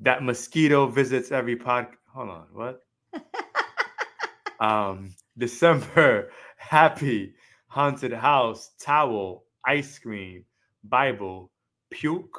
[0.00, 1.88] That mosquito visits every pod.
[2.12, 2.80] Hold on, what?
[4.60, 7.34] um, December, happy,
[7.68, 10.44] haunted house, towel, ice cream,
[10.82, 11.50] Bible,
[11.90, 12.38] puke,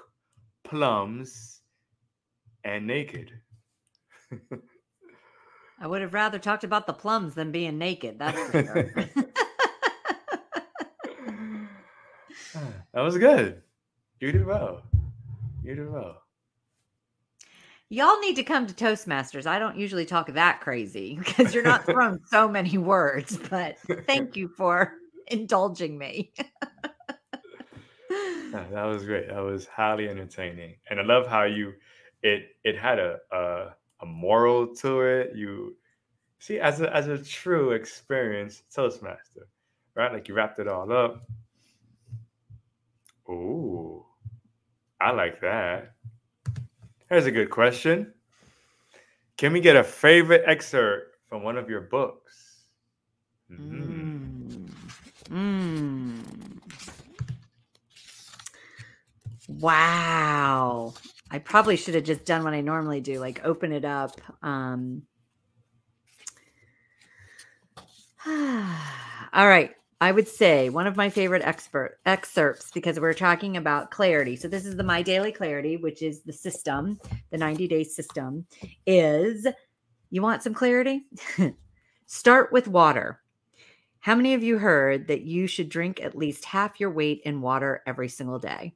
[0.64, 1.62] plums,
[2.64, 3.32] and naked.
[5.80, 8.20] I would have rather talked about the plums than being naked.
[8.20, 9.10] That's for sure.
[12.94, 13.62] that was good.
[14.20, 14.82] You did well.
[15.64, 16.22] You did well.
[17.90, 19.46] Y'all need to come to Toastmasters.
[19.46, 23.78] I don't usually talk that crazy because you're not throwing so many words, but
[24.08, 24.94] thank you for
[25.28, 26.32] indulging me.
[28.10, 29.28] that was great.
[29.28, 30.76] That was highly entertaining.
[30.90, 31.74] And I love how you
[32.24, 35.36] it it had a a, a moral to it.
[35.36, 35.76] You
[36.40, 39.48] see as a as a true experience Toastmaster,
[39.94, 40.12] right?
[40.12, 41.28] Like you wrapped it all up.
[43.30, 44.06] Ooh,
[45.02, 45.94] I like that.
[47.10, 48.14] Here's a good question.
[49.38, 52.64] Can we get a favorite excerpt from one of your books?
[53.52, 54.70] Mm.
[55.30, 56.20] Mm.
[59.48, 60.94] Wow.
[61.32, 64.20] I probably should have just done what I normally do, like open it up.
[64.42, 65.04] Um,
[68.28, 69.72] all right.
[70.06, 74.36] I would say one of my favorite expert excerpts because we're talking about clarity.
[74.36, 77.00] So this is the My Daily Clarity, which is the system,
[77.32, 78.46] the 90 day system
[78.86, 79.48] is
[80.12, 81.08] you want some clarity?
[82.06, 83.20] Start with water.
[83.98, 87.42] How many of you heard that you should drink at least half your weight in
[87.42, 88.76] water every single day?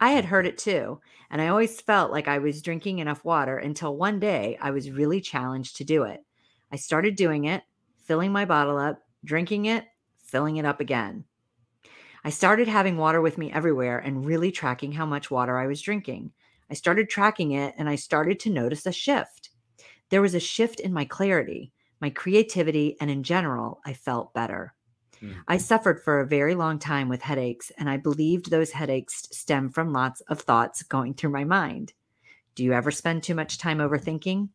[0.00, 1.00] I had heard it too,
[1.30, 4.90] and I always felt like I was drinking enough water until one day I was
[4.90, 6.22] really challenged to do it.
[6.70, 7.62] I started doing it,
[8.04, 9.86] filling my bottle up drinking it,
[10.28, 11.24] filling it up again.
[12.24, 15.80] I started having water with me everywhere and really tracking how much water I was
[15.80, 16.32] drinking.
[16.70, 19.50] I started tracking it and I started to notice a shift.
[20.10, 24.74] There was a shift in my clarity, my creativity, and in general, I felt better.
[25.22, 25.36] Mm.
[25.48, 29.70] I suffered for a very long time with headaches, and I believed those headaches stem
[29.70, 31.92] from lots of thoughts going through my mind.
[32.54, 34.48] Do you ever spend too much time overthinking?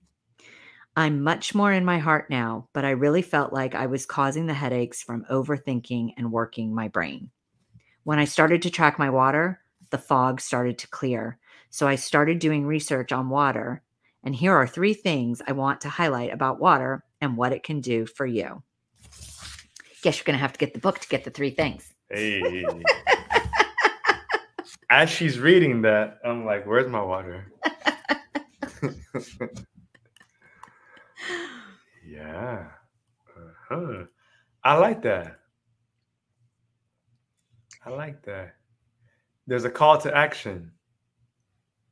[0.95, 4.45] I'm much more in my heart now, but I really felt like I was causing
[4.45, 7.31] the headaches from overthinking and working my brain.
[8.03, 11.39] When I started to track my water, the fog started to clear.
[11.71, 13.81] So I started doing research on water.
[14.23, 17.81] And here are three things I want to highlight about water and what it can
[17.81, 18.61] do for you.
[20.03, 21.91] Guess you're going to have to get the book to get the three things.
[22.09, 22.63] Hey.
[24.91, 27.51] As she's reading that, I'm like, where's my water?
[32.23, 32.67] yeah.
[33.37, 34.05] Uh-huh.
[34.63, 35.39] I like that.
[37.85, 38.55] I like that.
[39.47, 40.73] There's a call to action.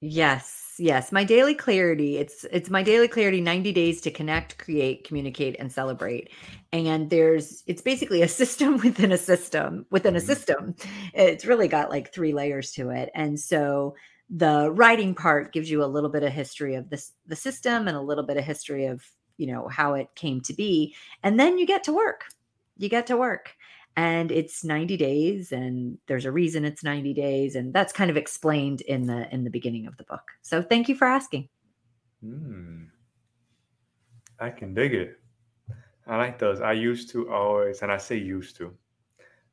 [0.03, 1.11] Yes, yes.
[1.11, 2.17] My daily clarity.
[2.17, 6.29] It's it's my daily clarity 90 days to connect, create, communicate and celebrate.
[6.73, 10.25] And there's it's basically a system within a system within a Mhm.
[10.25, 10.75] system.
[11.13, 13.11] It's really got like three layers to it.
[13.13, 13.95] And so
[14.29, 17.95] the writing part gives you a little bit of history of this the system and
[17.95, 19.05] a little bit of history of,
[19.41, 20.95] you know, how it came to be.
[21.23, 22.25] And then you get to work.
[22.77, 23.53] You get to work
[23.97, 28.15] and it's 90 days and there's a reason it's 90 days and that's kind of
[28.15, 31.49] explained in the in the beginning of the book so thank you for asking
[32.21, 32.83] Hmm.
[34.39, 35.19] I can dig it.
[36.07, 36.61] I like those.
[36.61, 38.73] I used to always, and I say used to,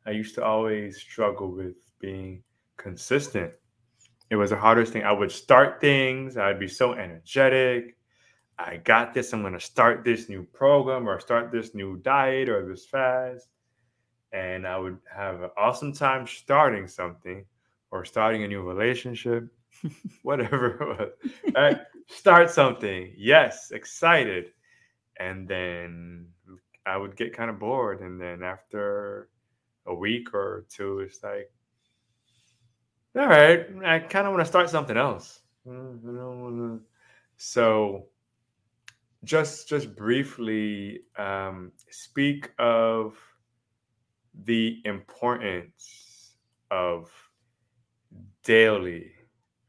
[0.06, 2.42] I used to always struggle with being
[2.78, 3.52] consistent.
[4.30, 5.04] It was the hardest thing.
[5.04, 7.97] I would start things, I'd be so energetic.
[8.58, 9.32] I got this.
[9.32, 13.48] I'm going to start this new program or start this new diet or this fast.
[14.32, 17.44] And I would have an awesome time starting something
[17.90, 19.48] or starting a new relationship,
[20.22, 21.12] whatever?
[22.08, 23.12] Start something.
[23.16, 24.52] Yes, excited.
[25.20, 26.26] And then
[26.86, 28.00] I would get kind of bored.
[28.00, 29.28] And then after
[29.86, 31.50] a week or two, it's like,
[33.16, 35.40] all right, I kind of want to start something else.
[35.66, 36.80] Mm,
[37.36, 38.06] So,
[39.24, 43.16] just just briefly um, speak of
[44.44, 46.34] the importance
[46.70, 47.10] of
[48.42, 49.12] daily,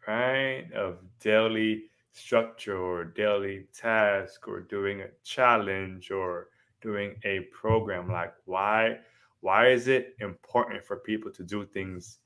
[0.08, 0.72] right?
[0.74, 6.50] Of daily structure or daily task or doing a challenge or
[6.82, 8.12] doing a program.
[8.12, 9.00] Like why
[9.42, 12.20] why is it important for people to do things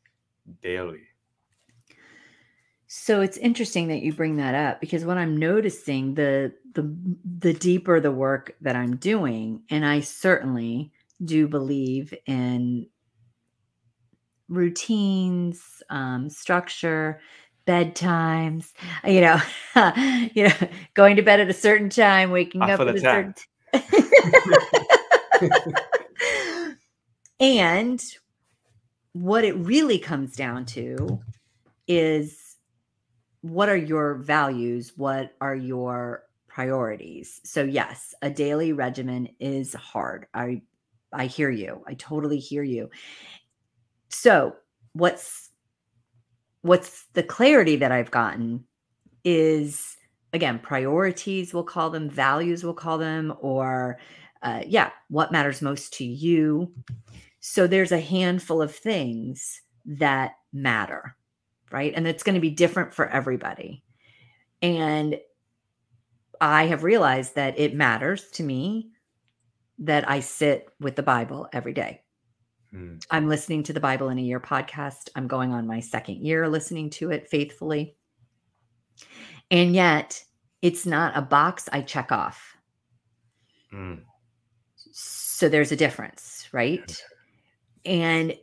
[0.61, 1.03] daily?
[2.87, 6.95] So it's interesting that you bring that up because what i'm noticing the the
[7.39, 10.91] the deeper the work that i'm doing and i certainly
[11.23, 12.87] do believe in
[14.49, 17.21] routines um, structure
[17.65, 18.73] bedtimes
[19.05, 19.39] you know
[20.33, 23.33] you know going to bed at a certain time waking I up at a certain
[27.39, 28.03] and
[29.13, 31.21] what it really comes down to
[31.87, 32.42] is
[33.43, 34.93] what are your values?
[34.95, 37.41] What are your priorities?
[37.43, 40.27] So yes, a daily regimen is hard.
[40.33, 40.61] I
[41.11, 41.83] I hear you.
[41.85, 42.89] I totally hear you.
[44.07, 44.55] So,
[44.93, 45.49] what's
[46.61, 48.63] what's the clarity that I've gotten
[49.25, 49.97] is
[50.31, 53.97] again priorities we'll call them values we'll call them or
[54.41, 56.73] uh, yeah what matters most to you
[57.39, 61.15] so there's a handful of things that matter
[61.73, 63.83] right and it's going to be different for everybody
[64.61, 65.19] and
[66.39, 68.91] i have realized that it matters to me
[69.79, 72.03] that i sit with the bible every day
[72.73, 72.95] Hmm.
[73.11, 75.09] I'm listening to the Bible in a Year podcast.
[75.15, 77.95] I'm going on my second year listening to it faithfully.
[79.51, 80.23] And yet,
[80.63, 82.57] it's not a box I check off.
[83.71, 84.01] Mm.
[84.91, 87.03] So there's a difference, right?
[87.85, 88.35] And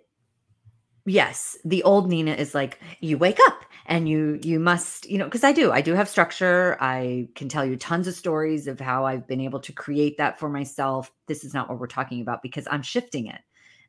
[1.07, 5.25] yes, the old Nina is like you wake up and you you must, you know,
[5.25, 5.73] because I do.
[5.73, 6.77] I do have structure.
[6.81, 10.39] I can tell you tons of stories of how I've been able to create that
[10.39, 11.11] for myself.
[11.27, 13.41] This is not what we're talking about because I'm shifting it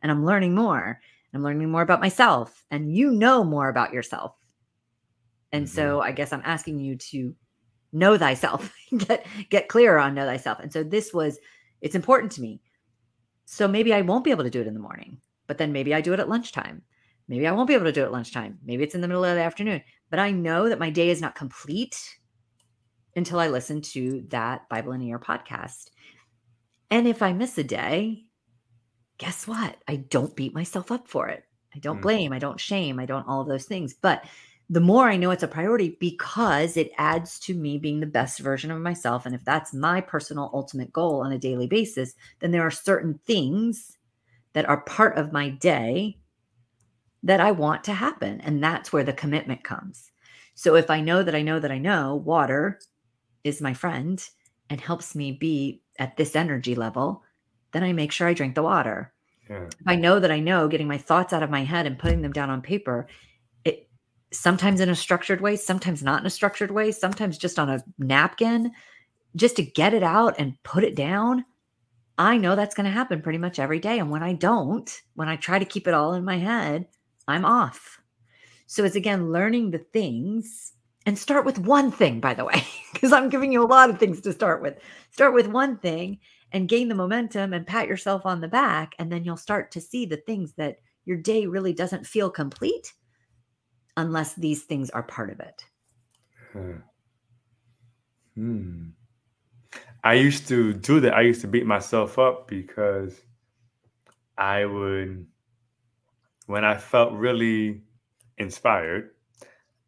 [0.02, 1.00] and I'm learning more.
[1.34, 4.36] I'm learning more about myself and you know more about yourself.
[5.52, 5.76] And mm-hmm.
[5.76, 7.36] so I guess I'm asking you to
[7.94, 10.60] know thyself, get get clearer on know thyself.
[10.60, 11.40] And so this was
[11.82, 12.62] it's important to me.
[13.46, 15.18] So maybe I won't be able to do it in the morning,
[15.48, 16.84] but then maybe I do it at lunchtime.
[17.32, 18.60] Maybe I won't be able to do it at lunchtime.
[18.62, 19.82] Maybe it's in the middle of the afternoon.
[20.10, 21.98] But I know that my day is not complete
[23.16, 25.92] until I listen to that Bible in a Year podcast.
[26.90, 28.26] And if I miss a day,
[29.18, 29.78] guess what?
[29.88, 31.46] I don't beat myself up for it.
[31.74, 32.02] I don't Mm.
[32.02, 33.94] blame, I don't shame, I don't all of those things.
[33.94, 34.26] But
[34.70, 38.40] the more I know it's a priority because it adds to me being the best
[38.40, 39.26] version of myself.
[39.26, 43.22] And if that's my personal ultimate goal on a daily basis, then there are certain
[43.26, 43.98] things
[44.52, 46.18] that are part of my day
[47.24, 48.42] that I want to happen.
[48.42, 50.12] And that's where the commitment comes.
[50.56, 52.80] So if I know that I know that I know water
[53.44, 54.24] is my friend
[54.70, 57.24] and helps me be at this energy level,
[57.72, 59.14] then I make sure I drink the water.
[59.50, 59.66] Yeah.
[59.66, 62.22] If I know that I know getting my thoughts out of my head and putting
[62.22, 63.08] them down on paper,
[63.66, 63.90] it
[64.32, 67.84] sometimes in a structured way, sometimes not in a structured way, sometimes just on a
[67.98, 68.72] napkin,
[69.36, 71.46] just to get it out and put it down.
[72.18, 74.00] I know that's going to happen pretty much every day.
[74.00, 76.88] And when I don't, when I try to keep it all in my head,
[77.32, 78.00] I'm off.
[78.68, 80.74] So it's again learning the things
[81.06, 82.64] and start with one thing, by the way,
[82.94, 84.78] because I'm giving you a lot of things to start with.
[85.10, 86.20] Start with one thing
[86.52, 88.94] and gain the momentum and pat yourself on the back.
[89.00, 92.94] And then you'll start to see the things that your day really doesn't feel complete
[93.98, 95.66] unless these things are part of it.
[98.36, 98.90] Hmm.
[100.04, 101.14] I used to do that.
[101.14, 103.22] I used to beat myself up because
[104.38, 105.28] I would,
[106.52, 107.82] when I felt really
[108.38, 109.12] inspired,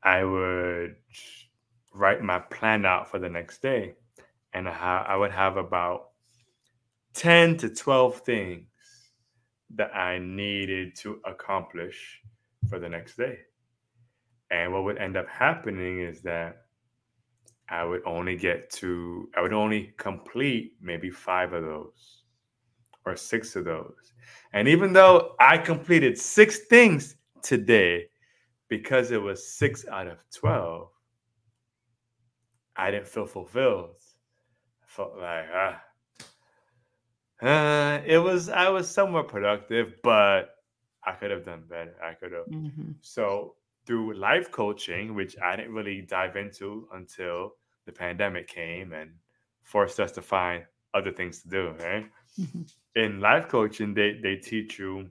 [0.02, 0.95] I would
[1.94, 3.95] write my plan out for the next day.
[4.53, 6.11] And I, would have about
[7.15, 8.68] 10 to 12 things
[9.76, 12.22] that I needed to accomplish
[12.69, 13.40] for the next day.
[14.49, 16.61] And what would end up happening is that
[17.68, 22.22] I would only get to, I would only complete maybe five of those
[23.05, 24.13] or six of those.
[24.53, 28.07] And even though I completed six things today,
[28.69, 30.88] because it was six out of 12,
[32.75, 33.95] I didn't feel fulfilled.
[34.84, 35.81] I felt like, ah,
[37.41, 40.55] uh, it was, I was somewhat productive, but
[41.05, 41.95] I could have done better.
[42.01, 42.45] I could have.
[43.01, 43.55] So
[43.85, 47.55] through life coaching, which I didn't really dive into until
[47.85, 49.11] the pandemic came and
[49.61, 50.63] forced us to find
[50.93, 52.05] other things to do, right?
[52.38, 52.68] Mhm.
[52.95, 55.10] In life coaching, they, they teach you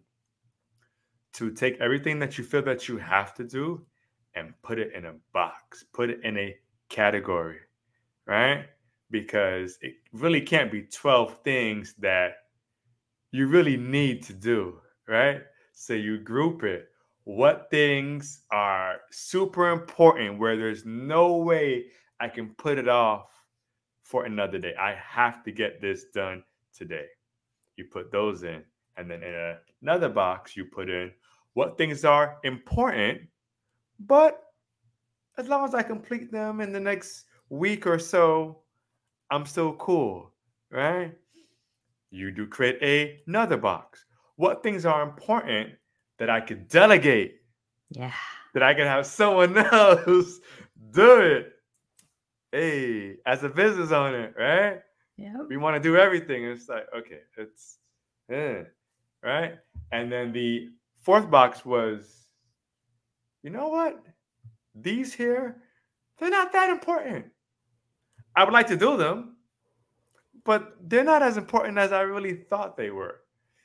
[1.34, 3.84] to take everything that you feel that you have to do
[4.34, 6.56] and put it in a box, put it in a
[6.88, 7.58] category,
[8.26, 8.66] right?
[9.10, 12.34] Because it really can't be 12 things that
[13.32, 15.42] you really need to do, right?
[15.74, 16.88] So you group it.
[17.24, 21.86] What things are super important where there's no way
[22.20, 23.30] I can put it off
[24.02, 24.74] for another day?
[24.78, 26.44] I have to get this done
[26.76, 27.06] today.
[27.76, 28.62] You put those in.
[28.96, 31.10] And then in another box, you put in
[31.54, 33.22] what things are important,
[34.00, 34.42] but
[35.38, 38.58] as long as I complete them in the next week or so,
[39.30, 40.32] I'm still cool,
[40.70, 41.14] right?
[42.10, 44.04] You do create a, another box.
[44.36, 45.70] What things are important
[46.18, 47.36] that I could delegate,
[47.90, 48.12] Yeah.
[48.54, 50.38] that I can have someone else
[50.90, 51.52] do it?
[52.50, 54.80] Hey, as a business owner, right?
[55.22, 55.36] Yeah.
[55.48, 56.44] we want to do everything.
[56.44, 57.78] It's like, okay, it's
[58.28, 58.64] eh,
[59.22, 59.54] right.
[59.92, 60.70] And then the
[61.00, 62.26] fourth box was,
[63.44, 64.02] you know what?
[64.74, 65.62] These here,
[66.18, 67.26] they're not that important.
[68.34, 69.36] I would like to do them,
[70.44, 73.20] but they're not as important as I really thought they were.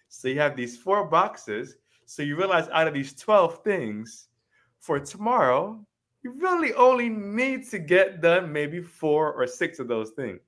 [0.10, 1.78] So you have these four boxes.
[2.06, 4.28] So you realize out of these 12 things
[4.80, 5.84] for tomorrow,
[6.22, 10.40] you really only need to get done maybe four or six of those things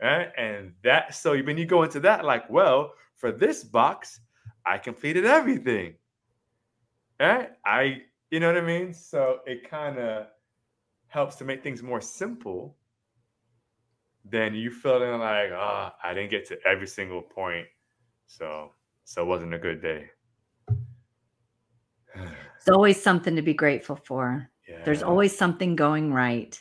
[0.00, 0.30] right?
[0.36, 4.20] And that so when you go into that, like, well, for this box,
[4.64, 5.94] I completed everything.
[7.20, 7.50] Right?
[7.64, 8.94] I, you know what I mean?
[8.94, 10.26] So it kind of
[11.08, 12.76] helps to make things more simple
[14.24, 17.66] than you feeling like, oh, I didn't get to every single point.
[18.26, 18.72] So
[19.04, 20.10] so it wasn't a good day.
[22.58, 24.50] It's always something to be grateful for.
[24.68, 24.82] yeah.
[24.84, 26.60] There's always something going right.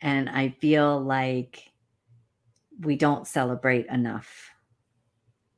[0.00, 1.62] And I feel like
[2.80, 4.50] we don't celebrate enough.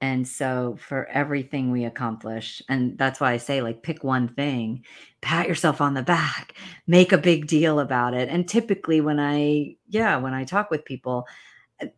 [0.00, 4.84] And so for everything we accomplish, and that's why I say, like, pick one thing,
[5.22, 6.54] pat yourself on the back,
[6.86, 8.28] make a big deal about it.
[8.28, 11.26] And typically, when I, yeah, when I talk with people,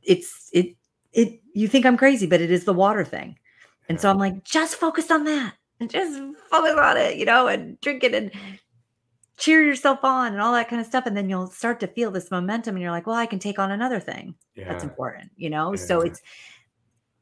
[0.02, 0.76] it's, it,
[1.12, 3.38] it, you think I'm crazy, but it is the water thing.
[3.90, 7.48] And so I'm like, just focus on that and just focus on it, you know,
[7.48, 8.30] and drink it and
[9.40, 11.06] cheer yourself on and all that kind of stuff.
[11.06, 13.58] And then you'll start to feel this momentum and you're like, well, I can take
[13.58, 15.74] on another thing that's important, you know?
[15.74, 16.20] So it's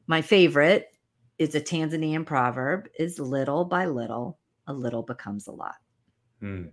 [0.05, 0.91] my favorite
[1.37, 4.37] is a Tanzanian proverb is little by little,
[4.67, 5.75] a little becomes a lot.
[6.41, 6.65] Hmm.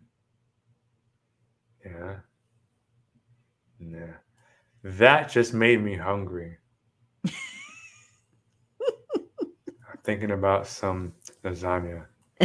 [1.84, 2.16] Yeah.
[3.78, 4.14] Yeah.
[4.82, 6.56] That just made me hungry.
[7.24, 7.32] i'm
[10.04, 11.12] thinking about some
[11.44, 12.06] lasagna.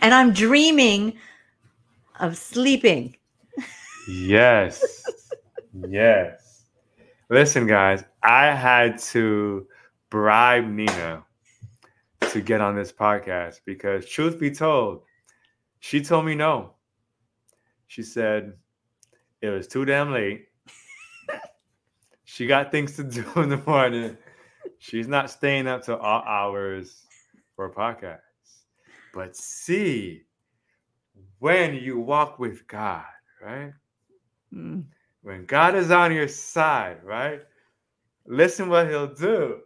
[0.00, 1.18] and I'm dreaming
[2.20, 3.16] of sleeping.
[4.08, 4.82] Yes.
[5.88, 6.66] yes.
[7.30, 9.66] Listen, guys, I had to
[10.10, 11.24] bribe Nina
[12.30, 15.02] to get on this podcast because, truth be told,
[15.80, 16.74] she told me no.
[17.86, 18.54] She said
[19.40, 20.46] it was too damn late.
[22.24, 24.16] she got things to do in the morning.
[24.78, 27.04] She's not staying up to all hours
[27.56, 28.20] for a podcast.
[29.12, 30.24] But see,
[31.44, 33.04] when you walk with God,
[33.42, 33.74] right?
[34.50, 34.84] Mm.
[35.20, 37.42] When God is on your side, right?
[38.26, 39.60] Listen what he'll do.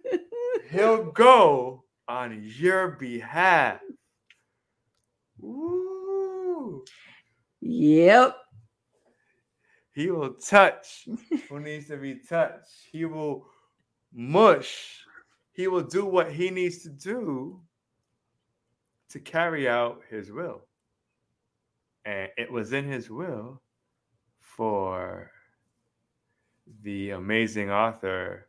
[0.70, 3.78] he'll go on your behalf.
[5.44, 6.82] Ooh.
[7.60, 8.34] Yep.
[9.92, 11.06] He will touch
[11.50, 12.72] who needs to be touched.
[12.90, 13.44] He will
[14.14, 15.04] mush.
[15.52, 17.60] He will do what he needs to do
[19.10, 20.67] to carry out his will.
[22.08, 23.60] And it was in his will
[24.40, 25.30] for
[26.82, 28.46] the amazing author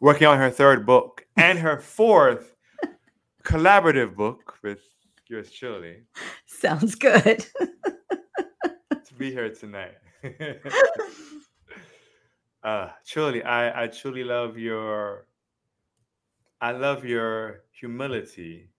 [0.00, 2.54] working on her third book and her fourth
[3.42, 4.78] collaborative book with
[5.26, 6.04] yours truly.
[6.46, 7.44] Sounds good.
[7.58, 9.96] to be here tonight.
[12.62, 15.26] uh truly, I, I truly love your
[16.60, 18.70] I love your humility.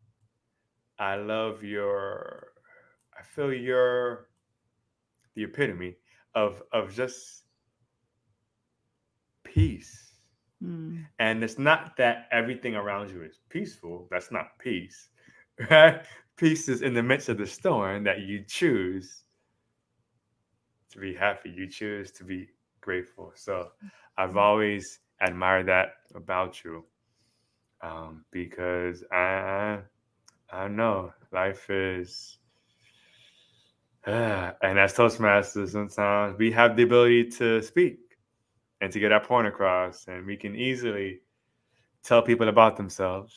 [0.98, 2.47] I love your
[3.18, 4.28] I feel you're
[5.36, 5.98] the epitome
[6.36, 7.44] of of just
[9.44, 10.14] peace.
[10.64, 11.06] Mm.
[11.20, 14.08] And it's not that everything around you is peaceful.
[14.12, 15.10] That's not peace.
[15.72, 16.06] Right?
[16.36, 19.24] Peace is in the midst of the storm that you choose
[20.92, 21.50] to be happy.
[21.50, 22.50] You choose to be
[22.80, 23.32] grateful.
[23.34, 23.70] So
[24.20, 24.40] I've mm.
[24.40, 26.86] always admired that about you.
[27.82, 29.80] Um, because I
[30.52, 32.38] I know life is
[34.62, 38.00] and as Toastmasters, sometimes we have the ability to speak
[38.80, 41.20] and to get our point across, and we can easily
[42.04, 43.34] tell people about themselves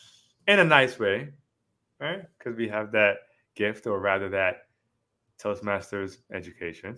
[0.47, 1.31] in a nice way,
[1.99, 2.23] right?
[2.39, 3.17] Because we have that
[3.57, 4.59] gift, or rather, that
[5.43, 6.97] Toastmasters education.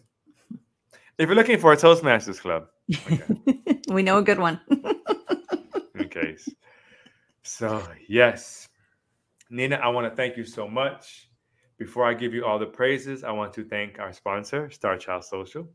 [1.16, 2.66] If you're looking for a Toastmasters club,
[3.11, 3.23] okay.
[3.89, 4.61] we know a good one.
[5.94, 6.47] in case.
[7.43, 8.69] So, yes,
[9.49, 11.31] Nina, I want to thank you so much.
[11.83, 15.25] Before I give you all the praises, I want to thank our sponsor, Star Child
[15.25, 15.69] Social.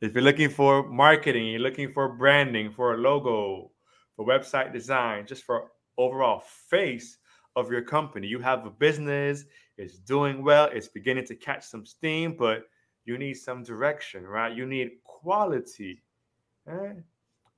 [0.00, 3.70] If you're looking for marketing, you're looking for branding, for a logo,
[4.16, 7.18] for website design, just for overall face
[7.54, 9.44] of your company, you have a business,
[9.76, 12.64] it's doing well, it's beginning to catch some steam, but
[13.04, 14.56] you need some direction, right?
[14.56, 16.02] You need quality.
[16.64, 16.96] Right?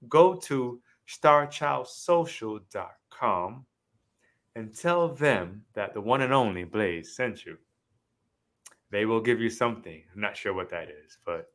[0.09, 3.66] Go to starchildsocial.com
[4.56, 7.56] and tell them that the one and only Blaze sent you.
[8.90, 10.02] They will give you something.
[10.14, 11.51] I'm not sure what that is, but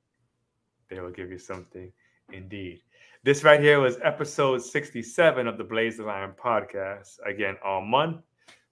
[0.89, 1.91] they will give you something
[2.34, 2.81] indeed.
[3.23, 7.17] This right here was episode 67 of the Blaze the Lion podcast.
[7.26, 8.21] Again, all month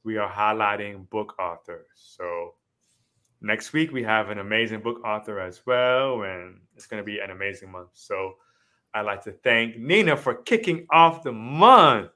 [0.03, 1.87] we are highlighting book authors.
[1.95, 2.55] So
[3.41, 7.19] next week we have an amazing book author as well, and it's going to be
[7.19, 7.89] an amazing month.
[7.93, 8.33] So
[8.93, 12.11] I'd like to thank Nina for kicking off the month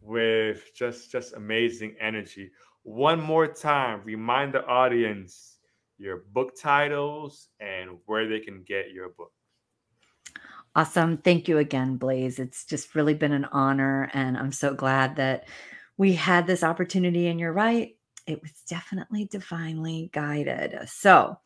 [0.00, 2.50] with just just amazing energy.
[2.82, 5.58] One more time, remind the audience
[5.98, 9.32] your book titles and where they can get your book.
[10.74, 11.18] Awesome.
[11.18, 12.38] Thank you again, Blaze.
[12.38, 14.10] It's just really been an honor.
[14.14, 15.48] And I'm so glad that
[15.96, 17.26] we had this opportunity.
[17.26, 17.96] And you're right,
[18.26, 20.78] it was definitely divinely guided.
[20.88, 21.36] So,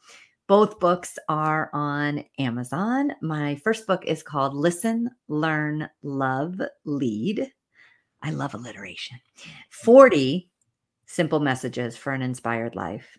[0.48, 3.12] both books are on Amazon.
[3.22, 7.50] My first book is called Listen, Learn, Love, Lead
[8.22, 9.18] I love alliteration.
[9.70, 10.48] 40
[11.06, 13.18] simple messages for an inspired life.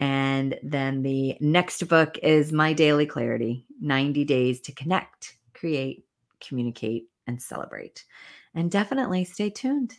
[0.00, 6.04] And then the next book is My Daily Clarity 90 Days to Connect, Create,
[6.40, 8.04] Communicate, and Celebrate.
[8.54, 9.94] And definitely stay tuned.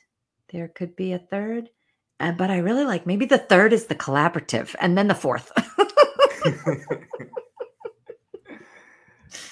[0.52, 1.70] There could be a third,
[2.20, 5.52] uh, but I really like maybe the third is the collaborative and then the fourth.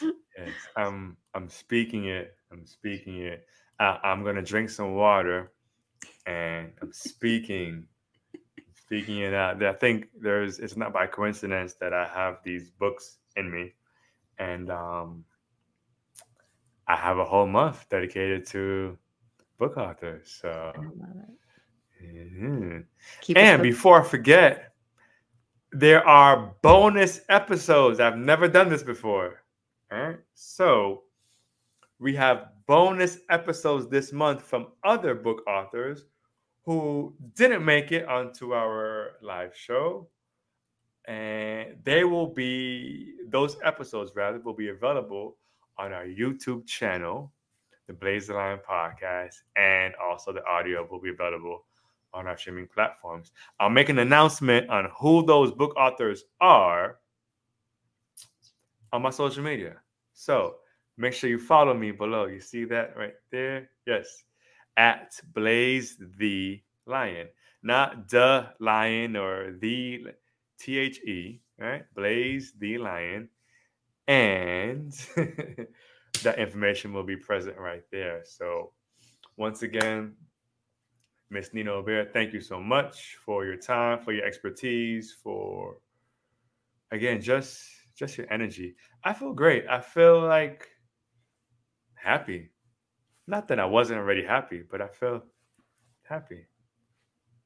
[0.01, 2.35] yes, I'm I'm speaking it.
[2.51, 3.45] I'm speaking it
[3.79, 5.51] I, I'm gonna drink some water,
[6.25, 7.85] and I'm speaking,
[8.75, 9.61] speaking it out.
[9.63, 10.59] I think there's.
[10.59, 13.73] It's not by coincidence that I have these books in me,
[14.39, 15.23] and um,
[16.87, 18.97] I have a whole month dedicated to
[19.57, 20.37] book authors.
[20.41, 20.73] So,
[22.03, 22.79] mm-hmm.
[23.35, 24.73] and before I forget,
[25.71, 27.99] there are bonus episodes.
[27.99, 29.43] I've never done this before.
[29.91, 31.03] All right, so
[31.99, 36.06] we have bonus episodes this month from other book authors
[36.64, 40.07] who didn't make it onto our live show.
[41.06, 45.38] And they will be, those episodes rather, will be available
[45.77, 47.31] on our YouTube channel,
[47.88, 51.64] the Blaze the Lion podcast, and also the audio will be available
[52.14, 53.31] on our streaming platforms.
[53.61, 56.98] I'll make an announcement on who those book authors are
[58.91, 59.77] on my social media.
[60.14, 60.56] So
[60.98, 62.26] make sure you follow me below.
[62.26, 63.69] You see that right there?
[63.86, 64.24] Yes.
[64.76, 67.28] At Blaze the Lion,
[67.64, 70.07] not the lion or the
[70.60, 71.84] T H E, right?
[71.95, 73.30] Blaze the Lion.
[74.07, 74.91] And
[76.24, 78.22] that information will be present right there.
[78.24, 78.72] So,
[79.36, 80.14] once again,
[81.30, 85.78] Miss Nina Obier, thank you so much for your time, for your expertise, for
[86.91, 87.65] again, just
[87.95, 88.76] just your energy.
[89.03, 89.65] I feel great.
[89.68, 90.69] I feel like
[92.07, 92.49] happy.
[93.27, 95.23] Not that I wasn't already happy, but I feel
[96.03, 96.45] happy.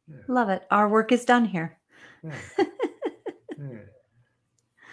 [0.08, 0.18] Yeah.
[0.28, 0.64] Love it.
[0.70, 1.78] Our work is done here.
[2.24, 2.36] Yeah.
[3.58, 3.90] yeah.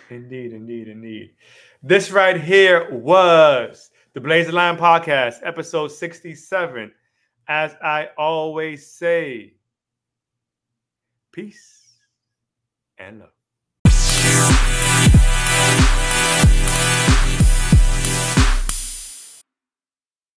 [0.08, 1.34] Indeed, indeed, indeed.
[1.82, 6.90] This right here was the Blaze the Lion podcast, episode 67.
[7.46, 9.52] As I always say,
[11.30, 11.98] peace
[12.96, 13.37] and love.